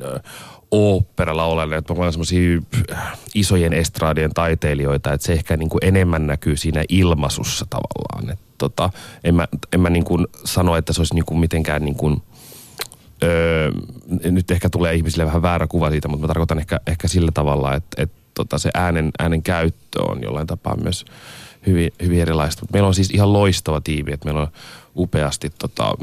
oopperalaulajalle, 0.72 1.78
että 1.78 1.94
me 1.94 1.98
ollaan 1.98 2.14
semmoisia 2.14 2.62
isojen 3.36 3.74
estraadien 3.74 4.34
taiteilijoita, 4.34 5.14
että 5.14 5.28
se 5.28 5.34
ehkä 5.34 5.58
niin 5.58 5.70
kuin 5.70 5.80
enemmän 5.82 6.28
näkyy 6.28 6.58
siinä 6.58 6.84
ilmaisussa 6.90 7.66
tavallaan. 7.70 8.34
Et 8.34 8.40
tota, 8.58 8.90
en 9.24 9.36
mä, 9.36 9.48
en 9.74 9.80
mä 9.80 9.90
niin 9.90 10.04
kuin 10.04 10.28
sano, 10.46 10.76
että 10.76 10.94
se 10.94 11.02
olisi 11.02 11.16
niin 11.16 11.26
kuin 11.26 11.40
mitenkään 11.40 11.86
niin 11.86 11.96
kuin, 11.96 12.22
öö, 13.24 13.72
nyt 14.24 14.52
ehkä 14.52 14.70
tulee 14.70 14.94
ihmisille 14.94 15.26
vähän 15.26 15.42
väärä 15.42 15.68
kuva 15.68 15.92
siitä, 15.92 16.08
mutta 16.08 16.22
mä 16.22 16.28
tarkoitan 16.28 16.60
ehkä, 16.60 16.80
ehkä 16.88 17.08
sillä 17.08 17.32
tavalla, 17.34 17.76
että, 17.76 18.04
että 18.04 18.18
tota, 18.34 18.58
se 18.58 18.70
äänen, 18.74 19.12
äänen 19.20 19.44
käyttö 19.44 20.04
on 20.04 20.24
jollain 20.24 20.48
tapaa 20.48 20.78
myös 20.78 21.06
hyvin, 21.68 21.92
hyvin 22.04 22.22
erilaista. 22.22 22.62
Mutta 22.62 22.74
meillä 22.74 22.88
on 22.88 22.96
siis 22.96 23.10
ihan 23.10 23.34
loistava 23.34 23.82
tiimi, 23.82 24.14
että 24.14 24.26
meillä 24.26 24.42
on 24.42 24.48
upeasti 24.96 25.50
tota, 25.60 25.94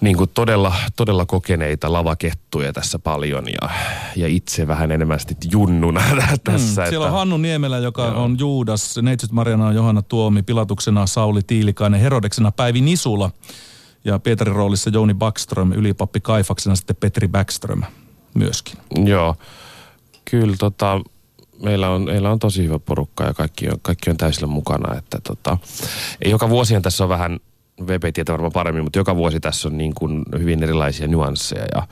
niin 0.00 0.16
kuin 0.16 0.30
todella, 0.34 0.74
todella 0.96 1.26
kokeneita 1.26 1.92
lavakettuja 1.92 2.72
tässä 2.72 2.98
paljon 2.98 3.44
ja, 3.62 3.68
ja 4.16 4.28
itse 4.28 4.66
vähän 4.66 4.92
enemmän 4.92 5.20
sitten 5.20 5.50
junnuna 5.52 6.02
tässä. 6.44 6.82
Mm, 6.82 6.88
siellä 6.88 7.06
on 7.06 7.12
Hannu 7.12 7.36
Niemelä, 7.36 7.78
joka 7.78 8.04
joo. 8.04 8.24
on 8.24 8.36
Juudas, 8.38 8.98
Neitsyt 9.02 9.32
Mariana 9.32 9.72
Johanna 9.72 10.02
Tuomi, 10.02 10.42
Pilatuksena 10.42 11.06
Sauli 11.06 11.40
Tiilikainen, 11.46 12.00
Herodeksena 12.00 12.52
Päivi 12.52 12.80
Nisula 12.80 13.30
ja 14.04 14.18
Pietarin 14.18 14.54
roolissa 14.54 14.90
Jouni 14.90 15.14
Backström, 15.14 15.72
ylipappi 15.72 16.20
Kaifaksena 16.20 16.76
sitten 16.76 16.96
Petri 16.96 17.28
Backström 17.28 17.82
myöskin. 18.34 18.78
Joo, 19.04 19.36
kyllä 20.30 20.56
tota, 20.58 21.00
meillä 21.62 21.88
on, 21.88 22.04
meillä 22.04 22.30
on 22.30 22.38
tosi 22.38 22.64
hyvä 22.64 22.78
porukka 22.78 23.24
ja 23.24 23.34
kaikki 23.34 23.68
on, 23.68 23.78
kaikki 23.82 24.10
on 24.10 24.16
täysillä 24.16 24.46
mukana. 24.46 24.98
Että 24.98 25.18
tota, 25.22 25.58
joka 26.24 26.50
vuosihan 26.50 26.82
tässä 26.82 27.04
on 27.04 27.10
vähän 27.10 27.40
VP 27.86 28.02
tietää 28.14 28.32
varmaan 28.32 28.52
paremmin, 28.52 28.84
mutta 28.84 28.98
joka 28.98 29.16
vuosi 29.16 29.40
tässä 29.40 29.68
on 29.68 29.78
niin 29.78 29.94
kuin 29.94 30.22
hyvin 30.38 30.62
erilaisia 30.62 31.08
nyansseja 31.08 31.66
ja 31.74 31.82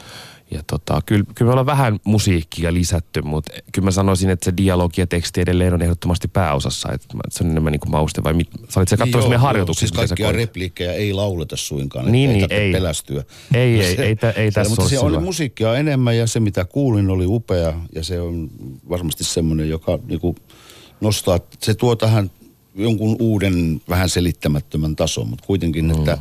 ja 0.54 0.62
tota, 0.66 1.00
kyllä, 1.06 1.24
kyllä 1.34 1.48
me 1.48 1.50
ollaan 1.50 1.66
vähän 1.66 2.00
musiikkia 2.04 2.74
lisätty, 2.74 3.22
mutta 3.22 3.52
kyllä 3.72 3.84
mä 3.84 3.90
sanoisin, 3.90 4.30
että 4.30 4.44
se 4.44 4.56
dialogi 4.56 5.00
ja 5.00 5.06
teksti 5.06 5.40
edelleen 5.40 5.74
on 5.74 5.82
ehdottomasti 5.82 6.28
pääosassa. 6.28 6.92
Että 6.92 7.08
se 7.30 7.44
on 7.44 7.50
enemmän 7.50 7.72
niin 7.72 7.80
kuin 7.80 7.90
mauste. 7.90 8.24
Vai 8.24 8.34
mit, 8.34 8.48
sä 8.68 8.80
olit 8.80 8.88
se 8.88 8.96
niin 9.04 9.18
meidän 9.18 9.40
harjoituksissa? 9.40 9.96
Siis 9.96 10.08
kaikkia 10.08 10.32
repliikkejä 10.32 10.92
ei 10.92 11.12
lauleta 11.12 11.56
suinkaan. 11.56 12.12
Niin, 12.12 12.30
niin 12.30 12.46
ei, 12.50 12.72
pelästyä. 12.72 13.24
Ei, 13.54 13.80
ei, 13.80 13.86
ei, 14.02 14.06
ei, 14.06 14.16
ei 14.36 14.50
tässä 14.50 14.70
Mutta 14.70 14.88
se 14.88 14.98
oli 14.98 15.18
musiikkia 15.18 15.76
enemmän 15.76 16.16
ja 16.16 16.26
se 16.26 16.40
mitä 16.40 16.64
kuulin 16.64 17.10
oli 17.10 17.26
upea. 17.26 17.72
Ja 17.94 18.04
se 18.04 18.20
on 18.20 18.50
varmasti 18.88 19.24
semmoinen, 19.24 19.68
joka 19.68 19.98
niin 20.06 20.20
kuin 20.20 20.36
nostaa, 21.00 21.40
se 21.58 21.74
tuo 21.74 21.96
tähän 21.96 22.30
jonkun 22.74 23.16
uuden 23.18 23.80
vähän 23.88 24.08
selittämättömän 24.08 24.96
tason, 24.96 25.28
mutta 25.28 25.46
kuitenkin, 25.46 25.84
mm. 25.84 25.90
että 25.90 26.18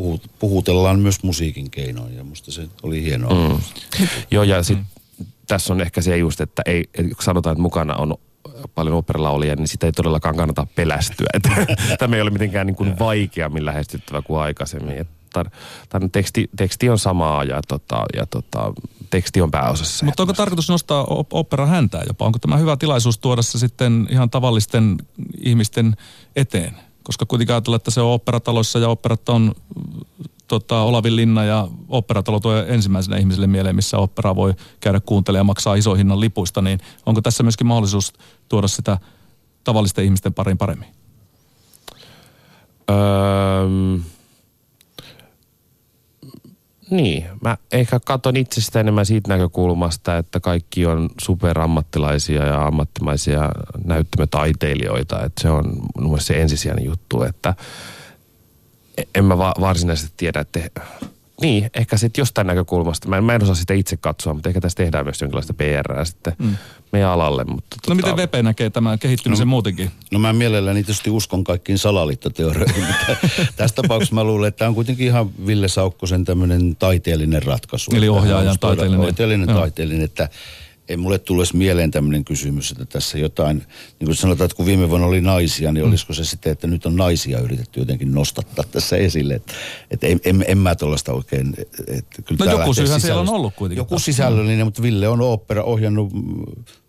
puhut, 0.00 0.30
puhutellaan 0.38 0.98
myös 0.98 1.22
musiikin 1.22 1.70
keinoin 1.70 2.16
ja 2.16 2.24
musta 2.24 2.52
se 2.52 2.68
oli 2.82 3.02
hienoa. 3.02 3.48
Mm. 3.48 3.60
Joo 4.30 4.42
ja 4.42 4.62
sitten 4.62 4.86
mm. 5.18 5.26
tässä 5.46 5.72
on 5.72 5.80
ehkä 5.80 6.00
se 6.00 6.16
just, 6.16 6.40
että 6.40 6.62
ei, 6.66 6.84
kun 6.96 7.14
sanotaan, 7.20 7.52
että 7.52 7.62
mukana 7.62 7.96
on 7.96 8.14
paljon 8.74 8.96
operalaulia, 8.96 9.56
niin 9.56 9.68
sitä 9.68 9.86
ei 9.86 9.92
todellakaan 9.92 10.36
kannata 10.36 10.66
pelästyä. 10.74 11.26
Tämä 11.98 12.16
ei 12.16 12.22
ole 12.22 12.30
mitenkään 12.30 12.66
niin 12.66 12.76
kuin 12.76 12.98
vaikeammin 12.98 13.64
lähestyttävä 13.64 14.22
kuin 14.22 14.40
aikaisemmin. 14.40 14.98
Että 14.98 15.44
tämän 15.88 16.10
teksti, 16.10 16.50
teksti 16.56 16.88
on 16.88 16.98
samaa 16.98 17.44
ja, 17.44 17.60
tota, 17.68 18.04
ja 18.16 18.26
tota, 18.26 18.72
teksti 19.10 19.40
on 19.40 19.50
pääosassa. 19.50 20.04
Mutta 20.04 20.22
onko 20.22 20.32
tarkoitus 20.32 20.68
nostaa 20.68 21.06
opera 21.30 21.66
häntää 21.66 22.02
jopa? 22.06 22.26
Onko 22.26 22.38
tämä 22.38 22.56
hyvä 22.56 22.76
tilaisuus 22.76 23.18
tuoda 23.18 23.42
se 23.42 23.58
sitten 23.58 24.06
ihan 24.10 24.30
tavallisten 24.30 24.96
ihmisten 25.40 25.96
eteen? 26.36 26.89
Koska 27.10 27.26
kuitenkin 27.26 27.54
ajatellaan, 27.54 27.76
että 27.76 27.90
se 27.90 28.00
on 28.00 28.12
operataloissa 28.12 28.78
ja 28.78 28.88
operat 28.88 29.28
on 29.28 29.54
tota, 30.48 30.82
Olavin 30.82 31.16
linna 31.16 31.44
ja 31.44 31.68
operatalo 31.88 32.40
tuo 32.40 32.56
ensimmäisenä 32.56 33.16
ihmiselle 33.16 33.46
mieleen, 33.46 33.76
missä 33.76 33.98
opera 33.98 34.36
voi 34.36 34.54
käydä 34.80 35.00
kuuntelemaan 35.00 35.40
ja 35.40 35.44
maksaa 35.44 35.74
iso 35.74 35.94
hinnan 35.94 36.20
lipuista, 36.20 36.62
niin 36.62 36.80
onko 37.06 37.20
tässä 37.20 37.42
myöskin 37.42 37.66
mahdollisuus 37.66 38.12
tuoda 38.48 38.68
sitä 38.68 38.98
tavallisten 39.64 40.04
ihmisten 40.04 40.34
pariin 40.34 40.58
paremmin? 40.58 40.88
Öö, 42.90 42.96
niin, 46.90 47.26
mä 47.42 47.56
ehkä 47.72 48.00
katson 48.00 48.36
itse 48.36 48.60
sitä 48.60 48.80
enemmän 48.80 49.06
siitä 49.06 49.28
näkökulmasta, 49.28 50.16
että 50.16 50.40
kaikki 50.40 50.86
on 50.86 51.10
superammattilaisia 51.20 52.46
ja 52.46 52.66
ammattimaisia 52.66 53.50
näyttämötaiteilijoita. 53.84 55.24
Että 55.24 55.42
se 55.42 55.50
on 55.50 55.76
mun 55.98 56.20
se 56.20 56.40
ensisijainen 56.40 56.84
juttu, 56.84 57.22
että 57.22 57.54
en 59.14 59.24
mä 59.24 59.38
va- 59.38 59.54
varsinaisesti 59.60 60.14
tiedä, 60.16 60.40
että 60.40 60.60
niin, 61.40 61.70
ehkä 61.74 61.96
sitten 61.96 62.22
jostain 62.22 62.46
näkökulmasta. 62.46 63.08
Mä 63.08 63.16
en, 63.16 63.24
mä 63.24 63.34
en 63.34 63.42
osaa 63.42 63.54
sitä 63.54 63.74
itse 63.74 63.96
katsoa, 63.96 64.34
mutta 64.34 64.48
ehkä 64.48 64.60
tässä 64.60 64.76
tehdään 64.76 65.04
myös 65.04 65.20
jonkinlaista 65.20 65.54
PR 65.54 66.04
sitten 66.04 66.32
mm. 66.38 66.56
meidän 66.92 67.10
alalle. 67.10 67.44
Mutta 67.44 67.76
no 67.76 67.80
tota... 67.82 67.94
miten 67.94 68.16
VP 68.16 68.42
näkee 68.42 68.70
tämän 68.70 68.98
kehittymisen 68.98 69.46
no, 69.46 69.50
muutenkin? 69.50 69.90
No 70.10 70.18
mä 70.18 70.32
mielelläni 70.32 70.84
tietysti 70.84 71.10
uskon 71.10 71.44
kaikkiin 71.44 71.78
salaliittoteorioihin, 71.78 72.84
mutta 72.90 73.16
tässä 73.56 73.76
tapauksessa 73.76 74.14
mä 74.14 74.24
luulen, 74.24 74.48
että 74.48 74.58
tämä 74.58 74.68
on 74.68 74.74
kuitenkin 74.74 75.06
ihan 75.06 75.30
Ville 75.46 75.68
Saukkosen 75.68 76.24
tämmöinen 76.24 76.76
taiteellinen 76.76 77.42
ratkaisu. 77.42 77.90
Eli 77.94 78.08
ohjaajan 78.08 78.58
taiteellinen. 78.60 79.00
Taiteellinen, 79.00 79.48
taiteellinen, 79.48 80.04
että 80.04 80.28
ei 80.90 80.96
mulle 80.96 81.18
tule 81.18 81.44
mieleen 81.54 81.90
tämmöinen 81.90 82.24
kysymys, 82.24 82.70
että 82.70 82.84
tässä 82.84 83.18
jotain, 83.18 83.56
niin 84.00 84.06
kuin 84.06 84.16
sanotaan, 84.16 84.44
että 84.44 84.56
kun 84.56 84.66
viime 84.66 84.90
vuonna 84.90 85.06
oli 85.06 85.20
naisia, 85.20 85.72
niin 85.72 85.84
mm. 85.84 85.90
olisiko 85.90 86.12
se 86.12 86.24
sitten, 86.24 86.52
että 86.52 86.66
nyt 86.66 86.86
on 86.86 86.96
naisia 86.96 87.38
yritetty 87.38 87.80
jotenkin 87.80 88.12
nostattaa 88.12 88.64
tässä 88.70 88.96
esille. 88.96 89.34
Että, 89.34 89.52
että 89.90 90.06
en, 90.06 90.20
en, 90.24 90.44
en 90.48 90.58
mä 90.58 90.74
tuollaista 90.74 91.12
oikein. 91.12 91.54
Että 91.86 92.22
kyllä 92.22 92.44
no 92.44 92.58
joku 92.58 92.74
syyhän 92.74 93.00
siellä 93.00 93.20
on 93.20 93.28
ollut 93.28 93.54
kuitenkin. 93.54 93.80
Joku 93.80 93.98
sisällöllinen, 93.98 94.66
mutta 94.66 94.82
Ville 94.82 95.08
on 95.08 95.20
opera 95.20 95.62
ohjannut 95.62 96.12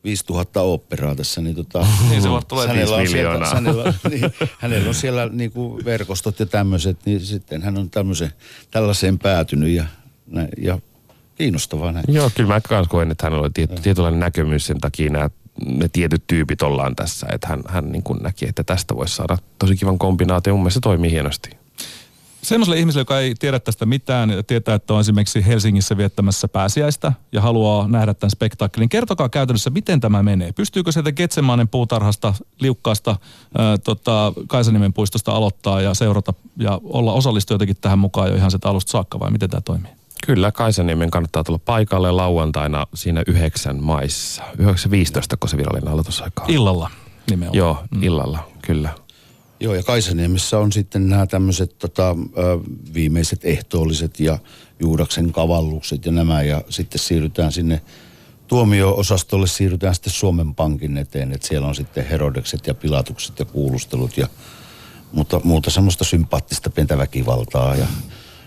5000 0.04 0.62
operaa 0.62 1.16
tässä. 1.16 1.42
Niin, 1.42 1.56
tota, 1.56 1.88
niin 2.10 2.22
se 2.22 2.28
tulee 2.48 2.68
hänellä 2.68 2.96
on, 2.96 3.08
sieltä, 3.08 3.46
hänellä, 3.46 3.94
niin, 4.10 4.22
hänellä 4.60 4.88
on 4.88 4.96
siellä 4.96 5.30
niin 5.32 5.52
kuin 5.52 5.86
verkostot 5.86 6.40
ja 6.40 6.46
tämmöiset, 6.46 6.98
niin 7.06 7.20
sitten 7.20 7.62
hän 7.62 7.78
on 7.78 7.90
tämmöisen, 7.90 8.32
tällaiseen 8.72 9.20
päätynyt 9.20 9.70
ja, 9.70 9.86
ja 10.58 10.80
kiinnostavaa 11.36 11.92
näin. 11.92 12.06
Joo, 12.08 12.32
kyllä 12.36 12.54
mä 12.54 12.62
myös 12.70 12.88
koen, 12.88 13.12
että 13.12 13.26
hänellä 13.26 13.42
oli 13.42 13.52
tiet, 13.54 13.76
tietynlainen 13.84 14.20
näkemys 14.20 14.66
sen 14.66 14.80
takia 14.80 15.12
nämä 15.12 15.30
ne 15.66 15.90
tietyt 15.94 16.24
tyypit 16.28 16.62
ollaan 16.62 16.96
tässä, 16.96 17.28
että 17.32 17.48
hän, 17.48 17.62
hän 17.68 17.92
niin 17.92 18.04
kuin 18.04 18.20
näki, 18.24 18.48
että 18.50 18.64
tästä 18.64 18.96
voisi 18.96 19.16
saada 19.16 19.38
tosi 19.60 19.76
kivan 19.76 19.98
kombinaatio. 19.98 20.54
Mun 20.54 20.62
mielestä 20.62 20.78
se 20.78 20.82
toimii 20.82 21.12
hienosti. 21.12 21.50
Semmoiselle 22.42 22.80
ihmiselle, 22.80 23.02
joka 23.02 23.20
ei 23.20 23.36
tiedä 23.40 23.60
tästä 23.60 23.86
mitään, 23.86 24.30
tietää, 24.48 24.76
että 24.76 24.94
on 24.94 25.00
esimerkiksi 25.00 25.48
Helsingissä 25.48 25.98
viettämässä 25.98 26.48
pääsiäistä 26.48 27.14
ja 27.32 27.42
haluaa 27.42 27.88
nähdä 27.88 28.14
tämän 28.14 28.32
spektaakkelin. 28.32 28.90
Kertokaa 28.90 29.30
käytännössä, 29.30 29.70
miten 29.70 30.00
tämä 30.00 30.24
menee. 30.24 30.52
Pystyykö 30.52 30.92
sieltä 30.92 31.12
Getsemaanen 31.12 31.68
puutarhasta, 31.68 32.34
liukkaasta 32.60 33.16
ää, 33.58 33.78
tota, 33.78 34.34
Kaisaniemen 34.48 34.94
puistosta 34.94 35.32
aloittaa 35.32 35.82
ja 35.82 35.94
seurata 35.94 36.34
ja 36.58 36.80
olla 36.84 37.14
osallistu 37.14 37.54
jotenkin 37.54 37.78
tähän 37.82 38.00
mukaan 38.00 38.30
jo 38.30 38.36
ihan 38.36 38.52
sitä 38.52 38.70
alusta 38.70 38.92
saakka 38.92 39.20
vai 39.20 39.32
miten 39.32 39.50
tämä 39.50 39.62
toimii? 39.62 40.01
Kyllä, 40.26 40.52
Kaisaniemen 40.52 41.12
kannattaa 41.12 41.44
tulla 41.44 41.60
paikalle 41.66 42.12
lauantaina 42.12 42.88
siinä 42.94 43.24
yhdeksän 43.28 43.84
maissa. 43.84 44.44
9.15, 44.44 44.58
kun 45.40 45.50
se 45.50 45.58
virallinen 45.58 45.94
aloitusaika 45.94 46.46
Illalla 46.48 46.92
nimenomaan. 47.30 47.58
Joo, 47.58 47.78
mm. 47.92 48.04
illalla, 48.04 48.52
kyllä. 48.62 48.90
Joo, 49.60 49.76
ja 49.76 49.84
Kaisaniemessä 49.84 50.60
on 50.60 50.72
sitten 50.72 51.10
nämä 51.10 51.28
tämmöiset 51.28 51.78
tota, 51.78 52.16
viimeiset 52.94 53.46
ehtoolliset 53.46 54.20
ja 54.20 54.40
Juudaksen 54.80 55.32
kavallukset 55.32 56.06
ja 56.06 56.12
nämä, 56.12 56.42
ja 56.42 56.62
sitten 56.70 57.00
siirrytään 57.00 57.52
sinne 57.52 57.82
tuomio-osastolle 58.48 59.48
siirrytään 59.48 59.96
sitten 59.96 60.14
Suomen 60.14 60.56
Pankin 60.56 60.98
eteen, 60.98 61.32
että 61.34 61.48
siellä 61.48 61.68
on 61.68 61.76
sitten 61.76 62.06
Herodekset 62.06 62.68
ja 62.68 62.74
pilatukset 62.74 63.40
ja 63.40 63.46
kuulustelut 63.46 64.18
ja 64.18 64.28
mutta 65.12 65.42
muuta 65.44 65.70
semmoista 65.70 66.04
sympaattista 66.04 66.70
pientä 66.70 66.98
väkivaltaa 66.98 67.76
ja 67.76 67.88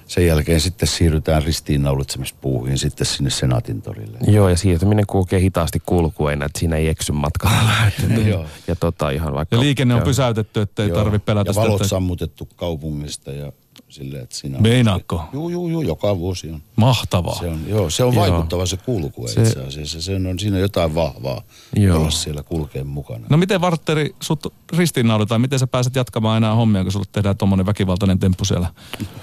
sen 0.06 0.26
jälkeen 0.26 0.60
sitten 0.60 0.88
siirrytään 0.88 1.42
ristiinnaulitsemispuuhiin 1.42 2.78
sitten 2.78 3.06
sinne 3.06 3.30
Senaatin 3.30 3.82
torille. 3.82 4.18
Joo, 4.26 4.48
ja 4.48 4.56
siirtyminen 4.56 5.06
kulkee 5.06 5.40
hitaasti 5.40 5.82
kulkueena, 5.86 6.46
että 6.46 6.58
siinä 6.58 6.76
ei 6.76 6.88
eksy 6.88 7.12
matkalla. 7.12 7.70
Joo. 8.30 8.46
ja, 8.66 8.76
tota, 8.76 9.10
ihan 9.10 9.34
vaikka, 9.34 9.56
ja 9.56 9.60
liikenne 9.60 9.94
on 9.94 10.00
joo. 10.00 10.06
pysäytetty, 10.06 10.60
ettei 10.60 10.90
tarvitse 10.90 11.24
pelätä 11.24 11.50
ja 11.50 11.54
valot 11.54 11.72
sitä, 11.72 11.88
sammutettu 11.88 12.48
kaupungista 12.56 13.32
ja 13.32 13.52
sille, 13.94 14.18
että 14.18 14.36
siinä 14.36 14.58
Meinaatko? 14.58 15.24
Joo, 15.32 15.48
joo, 15.48 15.68
joo, 15.68 15.82
joka 15.82 16.18
vuosi 16.18 16.50
on. 16.50 16.62
Mahtavaa. 16.76 17.38
Se 17.38 17.46
on, 17.46 17.60
joo, 17.68 17.90
se 17.90 18.04
on 18.04 18.14
vaikuttava 18.14 18.66
se 18.66 18.76
kulku 18.76 19.28
se, 19.28 19.42
itse 19.42 19.60
asiassa. 19.60 20.02
Se 20.02 20.14
on, 20.14 20.38
siinä 20.38 20.58
jotain 20.58 20.94
vahvaa 20.94 21.42
joo. 21.76 21.98
olla 21.98 22.10
siellä 22.10 22.42
kulkeen 22.42 22.86
mukana. 22.86 23.26
No 23.30 23.36
miten 23.36 23.60
Vartteri 23.60 24.14
sut 24.20 24.52
ristiinnaudutaan? 24.76 25.40
Miten 25.40 25.58
sä 25.58 25.66
pääset 25.66 25.96
jatkamaan 25.96 26.36
enää 26.36 26.54
hommia, 26.54 26.82
kun 26.82 26.92
sulle 26.92 27.06
tehdään 27.12 27.36
tuommoinen 27.36 27.66
väkivaltainen 27.66 28.18
temppu 28.18 28.44
siellä 28.44 28.68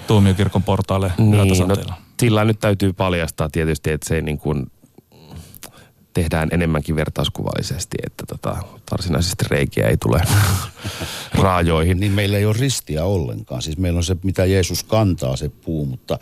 tuomiokirkon 0.06 0.62
portaalle 0.62 1.12
niin, 1.18 1.30
no, 1.30 1.76
sillä 2.20 2.44
nyt 2.44 2.60
täytyy 2.60 2.92
paljastaa 2.92 3.48
tietysti, 3.48 3.90
että 3.90 4.08
se 4.08 4.14
ei 4.14 4.22
niin 4.22 4.38
kuin 4.38 4.70
tehdään 6.12 6.48
enemmänkin 6.52 6.96
vertauskuvallisesti, 6.96 7.98
että 8.06 8.24
tota, 8.26 8.56
varsinaisesti 8.90 9.44
reikiä 9.50 9.88
ei 9.88 9.96
tule 9.96 10.22
raajoihin. 11.42 12.00
Niin 12.00 12.12
meillä 12.12 12.38
ei 12.38 12.46
ole 12.46 12.56
ristiä 12.58 13.04
ollenkaan. 13.04 13.62
Siis 13.62 13.78
meillä 13.78 13.98
on 13.98 14.04
se, 14.04 14.16
mitä 14.22 14.44
Jeesus 14.44 14.84
kantaa, 14.84 15.36
se 15.36 15.48
puu, 15.48 15.86
mutta 15.86 16.18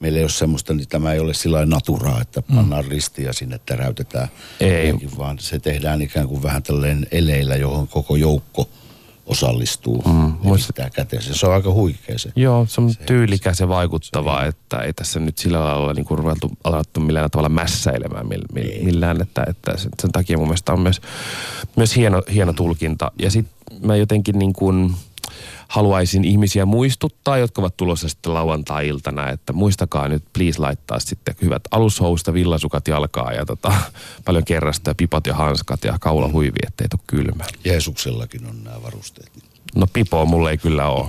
meillä 0.00 0.16
ei 0.18 0.24
ole 0.24 0.30
semmoista, 0.30 0.74
niin 0.74 0.88
tämä 0.88 1.12
ei 1.12 1.20
ole 1.20 1.34
sillä 1.34 1.66
naturaa, 1.66 2.20
että 2.20 2.42
mm. 2.48 2.56
pannaan 2.56 2.84
mm. 2.84 2.90
ristiä 2.90 3.32
sinne, 3.32 3.60
täräytetään. 3.66 4.28
Ei. 4.60 4.86
Jotenkin, 4.86 5.18
vaan 5.18 5.38
se 5.38 5.58
tehdään 5.58 6.02
ikään 6.02 6.28
kuin 6.28 6.42
vähän 6.42 6.62
tällainen 6.62 7.06
eleillä, 7.10 7.56
johon 7.56 7.88
koko 7.88 8.16
joukko– 8.16 8.68
osallistuu 9.26 10.02
mm, 10.06 10.34
ja 10.78 10.90
käteensä. 10.90 11.34
Se 11.34 11.46
on 11.46 11.54
aika 11.54 11.70
huikea 11.70 12.18
se. 12.18 12.32
Joo, 12.36 12.66
se 12.68 12.80
on 12.80 12.92
se, 12.92 13.00
tyylikäs 13.04 13.60
ja 13.60 13.68
vaikuttava, 13.68 14.40
se, 14.40 14.46
että 14.46 14.78
ei 14.78 14.92
tässä 14.92 15.20
nyt 15.20 15.38
sillä 15.38 15.64
lailla 15.64 15.92
niin 15.92 16.04
kuin 16.04 16.18
ruvettu 16.18 16.50
alettu 16.64 17.00
millään 17.00 17.30
tavalla 17.30 17.48
mässäilemään 17.48 18.26
millään, 18.82 19.20
että, 19.22 19.44
että 19.48 19.76
sen, 19.76 19.90
sen 20.02 20.12
takia 20.12 20.38
mun 20.38 20.46
mielestä 20.46 20.72
on 20.72 20.80
myös, 20.80 21.00
myös 21.76 21.96
hieno, 21.96 22.22
hieno 22.32 22.52
tulkinta. 22.52 23.12
Ja 23.18 23.30
sitten 23.30 23.54
mä 23.82 23.96
jotenkin 23.96 24.38
niin 24.38 24.52
kuin, 24.52 24.94
haluaisin 25.74 26.24
ihmisiä 26.24 26.66
muistuttaa, 26.66 27.38
jotka 27.38 27.62
ovat 27.62 27.76
tulossa 27.76 28.08
sitten 28.08 28.34
lauantai-iltana, 28.34 29.30
että 29.30 29.52
muistakaa 29.52 30.08
nyt 30.08 30.24
please 30.32 30.60
laittaa 30.60 31.00
sitten 31.00 31.34
hyvät 31.42 31.62
alushousta, 31.70 32.32
villasukat 32.32 32.88
jalkaa 32.88 33.32
ja 33.32 33.46
tota, 33.46 33.72
paljon 34.24 34.44
kerrasta 34.44 34.90
ja 34.90 34.94
pipat 34.94 35.26
ja 35.26 35.34
hanskat 35.34 35.84
ja 35.84 35.96
kaulahuivi, 36.00 36.58
ettei 36.66 36.88
tule 36.88 37.00
kylmä. 37.06 37.44
Jeesuksellakin 37.64 38.46
on 38.46 38.64
nämä 38.64 38.82
varusteet. 38.82 39.32
No 39.74 39.86
pipo 39.92 40.26
mulle 40.26 40.50
ei 40.50 40.58
kyllä 40.58 40.88
ole. 40.88 41.08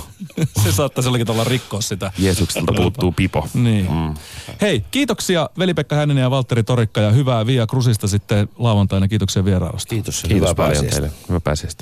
se 0.64 0.72
saattaisi 0.72 1.08
jollakin 1.08 1.30
olla 1.30 1.44
rikkoa 1.44 1.80
sitä. 1.80 2.12
Jeesukselta 2.18 2.72
puuttuu 2.72 3.12
pipo. 3.12 3.48
Niin. 3.54 3.92
Mm. 3.92 4.14
Hei, 4.60 4.84
kiitoksia 4.90 5.50
Veli-Pekka 5.58 5.96
Hänninen 5.96 6.22
ja 6.22 6.30
Valtteri 6.30 6.62
Torikka 6.62 7.00
ja 7.00 7.10
hyvää 7.10 7.46
Via 7.46 7.66
Krusista 7.66 8.08
sitten 8.08 8.48
lauantaina. 8.58 9.08
Kiitoksia 9.08 9.44
vierailusta. 9.44 9.90
Kiitos. 9.90 10.22
Kiitos 10.28 10.54
paljon 10.54 10.86
teille. 10.86 11.10
Hyvä 11.28 11.40
pääsiäistä. 11.40 11.76